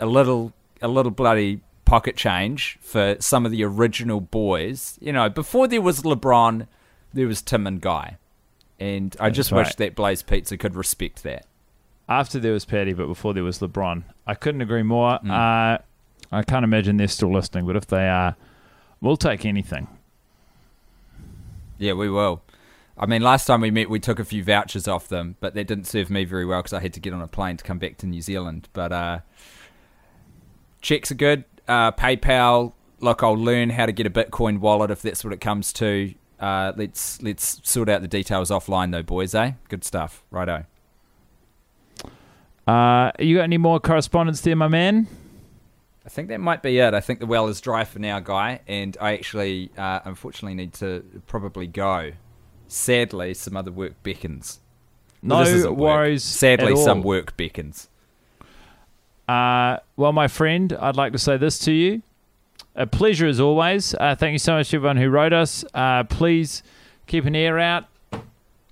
a 0.00 0.06
little, 0.06 0.54
a 0.80 0.88
little 0.88 1.12
bloody 1.12 1.60
pocket 1.84 2.16
change 2.16 2.78
for 2.80 3.18
some 3.20 3.44
of 3.44 3.52
the 3.52 3.62
original 3.62 4.22
boys. 4.22 4.96
You 5.02 5.12
know, 5.12 5.28
before 5.28 5.68
there 5.68 5.82
was 5.82 6.00
LeBron, 6.00 6.66
there 7.12 7.26
was 7.26 7.42
Tim 7.42 7.66
and 7.66 7.78
Guy, 7.78 8.16
and 8.80 9.14
I 9.20 9.28
just 9.28 9.52
wish 9.52 9.74
that 9.74 9.94
Blaze 9.94 10.22
Pizza 10.22 10.56
could 10.56 10.74
respect 10.74 11.22
that. 11.24 11.44
After 12.08 12.38
there 12.38 12.52
was 12.52 12.64
Paddy, 12.64 12.94
but 12.94 13.06
before 13.06 13.34
there 13.34 13.44
was 13.44 13.58
LeBron. 13.58 14.04
I 14.26 14.34
couldn't 14.34 14.62
agree 14.62 14.82
more. 14.82 15.18
Hmm. 15.18 15.30
Uh, 15.30 15.78
I 16.30 16.42
can't 16.42 16.64
imagine 16.64 16.96
they're 16.96 17.08
still 17.08 17.32
listening, 17.32 17.66
but 17.66 17.76
if 17.76 17.86
they 17.86 18.08
are, 18.08 18.36
we'll 19.00 19.16
take 19.16 19.44
anything. 19.44 19.88
Yeah, 21.78 21.92
we 21.92 22.10
will. 22.10 22.42
I 22.98 23.06
mean, 23.06 23.22
last 23.22 23.46
time 23.46 23.60
we 23.60 23.70
met, 23.70 23.88
we 23.88 24.00
took 24.00 24.18
a 24.18 24.24
few 24.24 24.42
vouchers 24.42 24.88
off 24.88 25.08
them, 25.08 25.36
but 25.40 25.54
that 25.54 25.68
didn't 25.68 25.86
serve 25.86 26.10
me 26.10 26.24
very 26.24 26.44
well 26.44 26.60
because 26.60 26.72
I 26.72 26.80
had 26.80 26.92
to 26.94 27.00
get 27.00 27.12
on 27.12 27.22
a 27.22 27.28
plane 27.28 27.56
to 27.56 27.64
come 27.64 27.78
back 27.78 27.96
to 27.98 28.06
New 28.06 28.20
Zealand. 28.20 28.68
But 28.72 28.92
uh, 28.92 29.18
checks 30.80 31.12
are 31.12 31.14
good. 31.14 31.44
Uh, 31.68 31.92
PayPal. 31.92 32.72
Look, 33.00 33.22
I'll 33.22 33.34
learn 33.34 33.70
how 33.70 33.86
to 33.86 33.92
get 33.92 34.06
a 34.06 34.10
Bitcoin 34.10 34.58
wallet 34.58 34.90
if 34.90 35.02
that's 35.02 35.22
what 35.22 35.32
it 35.32 35.40
comes 35.40 35.72
to. 35.74 36.14
Uh, 36.40 36.72
let's 36.76 37.22
let's 37.22 37.60
sort 37.68 37.88
out 37.88 38.00
the 38.00 38.08
details 38.08 38.50
offline 38.50 38.90
though, 38.90 39.02
boys. 39.02 39.34
Eh? 39.34 39.52
Good 39.68 39.84
stuff. 39.84 40.24
Righto. 40.30 40.64
Uh, 42.68 43.10
you 43.18 43.36
got 43.36 43.44
any 43.44 43.56
more 43.56 43.80
correspondence 43.80 44.42
there, 44.42 44.54
my 44.54 44.68
man? 44.68 45.06
I 46.04 46.10
think 46.10 46.28
that 46.28 46.38
might 46.40 46.62
be 46.62 46.78
it. 46.78 46.92
I 46.94 47.00
think 47.00 47.18
the 47.18 47.26
well 47.26 47.48
is 47.48 47.60
dry 47.60 47.84
for 47.84 47.98
now, 47.98 48.20
guy, 48.20 48.60
and 48.68 48.96
I 49.00 49.14
actually, 49.14 49.70
uh, 49.76 50.00
unfortunately, 50.04 50.54
need 50.54 50.74
to 50.74 51.02
probably 51.26 51.66
go. 51.66 52.12
Sadly, 52.66 53.32
some 53.34 53.56
other 53.56 53.70
work 53.72 54.02
beckons. 54.02 54.60
Well, 55.22 55.44
No 55.44 55.70
work. 55.70 55.78
worries 55.78 56.24
Sadly, 56.24 56.76
some 56.76 57.02
work 57.02 57.36
beckons. 57.36 57.88
Uh, 59.26 59.78
well, 59.96 60.12
my 60.12 60.28
friend, 60.28 60.72
I'd 60.78 60.96
like 60.96 61.12
to 61.12 61.18
say 61.18 61.36
this 61.36 61.58
to 61.60 61.72
you. 61.72 62.02
A 62.74 62.86
pleasure 62.86 63.26
as 63.26 63.40
always. 63.40 63.94
Uh, 63.94 64.14
thank 64.14 64.32
you 64.32 64.38
so 64.38 64.54
much 64.56 64.70
to 64.70 64.76
everyone 64.76 64.96
who 64.98 65.08
wrote 65.08 65.32
us. 65.32 65.64
Uh, 65.74 66.04
please 66.04 66.62
keep 67.06 67.24
an 67.24 67.34
ear 67.34 67.58
out. 67.58 67.84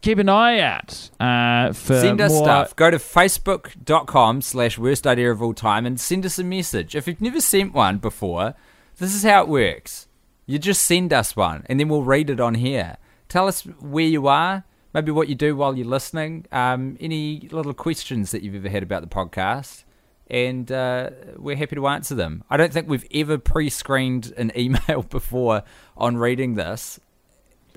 Keep 0.07 0.19
an 0.19 0.29
eye 0.29 0.61
out 0.61 1.11
uh, 1.19 1.73
for 1.73 2.01
send 2.01 2.21
us 2.21 2.31
more. 2.31 2.45
stuff. 2.45 2.77
Go 2.77 2.93
to 2.93 2.97
facebook.com 2.97 4.41
slash 4.41 4.79
worst 4.79 5.05
idea 5.05 5.33
of 5.33 5.43
all 5.43 5.53
time 5.53 5.85
and 5.85 5.99
send 6.01 6.25
us 6.25 6.39
a 6.39 6.45
message. 6.45 6.95
If 6.95 7.09
you've 7.09 7.21
never 7.21 7.41
sent 7.41 7.75
one 7.75 7.99
before, 7.99 8.55
this 8.99 9.13
is 9.13 9.25
how 9.25 9.43
it 9.43 9.49
works. 9.49 10.07
You 10.47 10.61
just 10.61 10.85
send 10.85 11.13
us 11.13 11.35
one 11.35 11.67
and 11.69 11.81
then 11.81 11.89
we'll 11.89 12.05
read 12.05 12.31
it 12.31 12.39
on 12.39 12.55
here. 12.55 12.99
Tell 13.29 13.49
us 13.49 13.63
where 13.63 14.05
you 14.05 14.29
are, 14.29 14.63
maybe 14.95 15.11
what 15.11 15.27
you 15.27 15.35
do 15.35 15.57
while 15.57 15.77
you're 15.77 15.89
listening, 15.89 16.47
um, 16.53 16.97
any 17.01 17.49
little 17.51 17.75
questions 17.75 18.31
that 18.31 18.43
you've 18.43 18.55
ever 18.55 18.69
had 18.69 18.85
about 18.85 19.03
the 19.03 19.09
podcast, 19.09 19.83
and 20.31 20.71
uh, 20.71 21.11
we're 21.35 21.57
happy 21.57 21.75
to 21.75 21.89
answer 21.89 22.15
them. 22.15 22.45
I 22.49 22.57
don't 22.57 22.73
think 22.73 22.89
we've 22.89 23.09
ever 23.13 23.39
pre 23.39 23.69
screened 23.69 24.33
an 24.37 24.53
email 24.57 25.03
before 25.03 25.65
on 25.97 26.17
reading 26.17 26.55
this. 26.55 27.01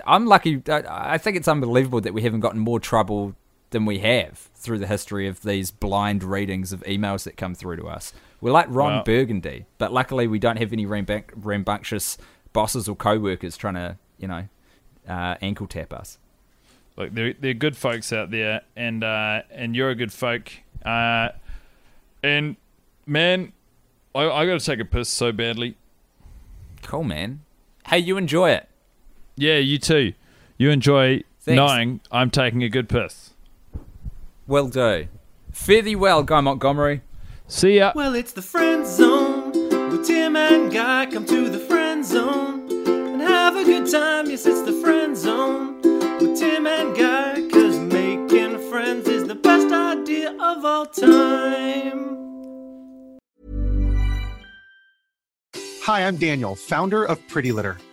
I'm 0.05 0.25
lucky. 0.25 0.62
I 0.67 1.13
I 1.13 1.17
think 1.17 1.38
it's 1.38 1.47
unbelievable 1.47 2.01
that 2.01 2.13
we 2.13 2.21
haven't 2.23 2.41
gotten 2.41 2.59
more 2.59 2.79
trouble 2.79 3.35
than 3.71 3.85
we 3.85 3.99
have 3.99 4.49
through 4.55 4.79
the 4.79 4.88
history 4.88 5.27
of 5.27 5.41
these 5.43 5.71
blind 5.71 6.23
readings 6.23 6.73
of 6.73 6.81
emails 6.81 7.23
that 7.23 7.38
come 7.38 7.53
through 7.53 7.77
to 7.77 7.88
us. 7.88 8.13
We're 8.41 8.51
like 8.51 8.67
Ron 8.69 9.03
Burgundy, 9.03 9.65
but 9.77 9.93
luckily 9.93 10.27
we 10.27 10.39
don't 10.39 10.57
have 10.57 10.73
any 10.73 10.85
rambunctious, 10.85 11.38
rambunctious 11.38 12.17
bosses 12.53 12.88
or 12.89 12.95
co-workers 12.95 13.57
trying 13.57 13.75
to, 13.75 13.97
you 14.17 14.27
know, 14.27 14.47
uh, 15.07 15.35
ankle 15.41 15.67
tap 15.67 15.93
us. 15.93 16.17
Look, 16.97 17.13
they're, 17.13 17.33
they're 17.33 17.53
good 17.53 17.77
folks 17.77 18.12
out 18.12 18.31
there, 18.31 18.62
and 18.75 19.03
uh, 19.03 19.43
and 19.51 19.75
you're 19.75 19.89
a 19.89 19.95
good 19.95 20.12
folk. 20.12 20.51
Uh, 20.83 21.29
and 22.23 22.55
man, 23.05 23.53
I, 24.15 24.29
I 24.29 24.45
got 24.45 24.59
to 24.59 24.65
take 24.65 24.79
a 24.79 24.85
piss 24.85 25.09
so 25.09 25.31
badly. 25.31 25.75
Cool, 26.81 27.03
man. 27.03 27.41
Hey, 27.88 27.99
you 27.99 28.17
enjoy 28.17 28.51
it. 28.51 28.68
Yeah, 29.39 29.58
you 29.58 29.78
too. 29.78 30.13
You 30.58 30.69
enjoy 30.69 31.23
Thanks. 31.39 31.56
knowing 31.56 32.02
I'm 32.12 32.30
taking 32.30 32.62
a 32.62 32.67
good 32.67 32.89
piss. 32.89 33.32
Well 34.47 34.67
do. 34.67 35.08
Fare 35.54 35.82
thee 35.82 35.95
well, 35.95 36.23
Guy 36.23 36.41
Montgomery. 36.41 37.02
See 37.47 37.78
ya. 37.78 37.93
Well, 37.95 38.15
it's 38.15 38.34
the 38.34 38.41
friend 38.41 38.86
zone 38.86 39.54
with 39.89 40.06
Tim 40.06 40.36
and 40.36 40.71
Guy. 40.71 41.06
Come 41.06 41.25
to 41.25 41.49
the 41.49 41.58
friend 41.58 42.06
zone 42.06 42.69
and 42.86 43.21
have 43.21 43.56
a 43.56 43.63
good 43.63 43.89
time. 43.89 44.30
Yes, 44.30 44.45
it's 44.45 44.62
the 44.63 44.73
friend 44.73 45.15
zone 45.15 45.82
with 46.19 46.38
Tim 46.38 46.67
and 46.67 46.93
Guy. 46.95 47.47
Cause 47.49 47.80
making 47.80 48.60
friends 48.69 49.08
is 49.08 49.25
the 49.25 49.36
best 49.36 49.71
idea 49.71 50.32
of 50.34 50.65
all 50.65 50.86
time. 50.86 52.17
Hi, 55.84 56.06
I'm 56.06 56.17
Daniel, 56.17 56.56
founder 56.56 57.06
of 57.06 57.25
Pretty 57.30 57.54
Litter. 57.54 57.78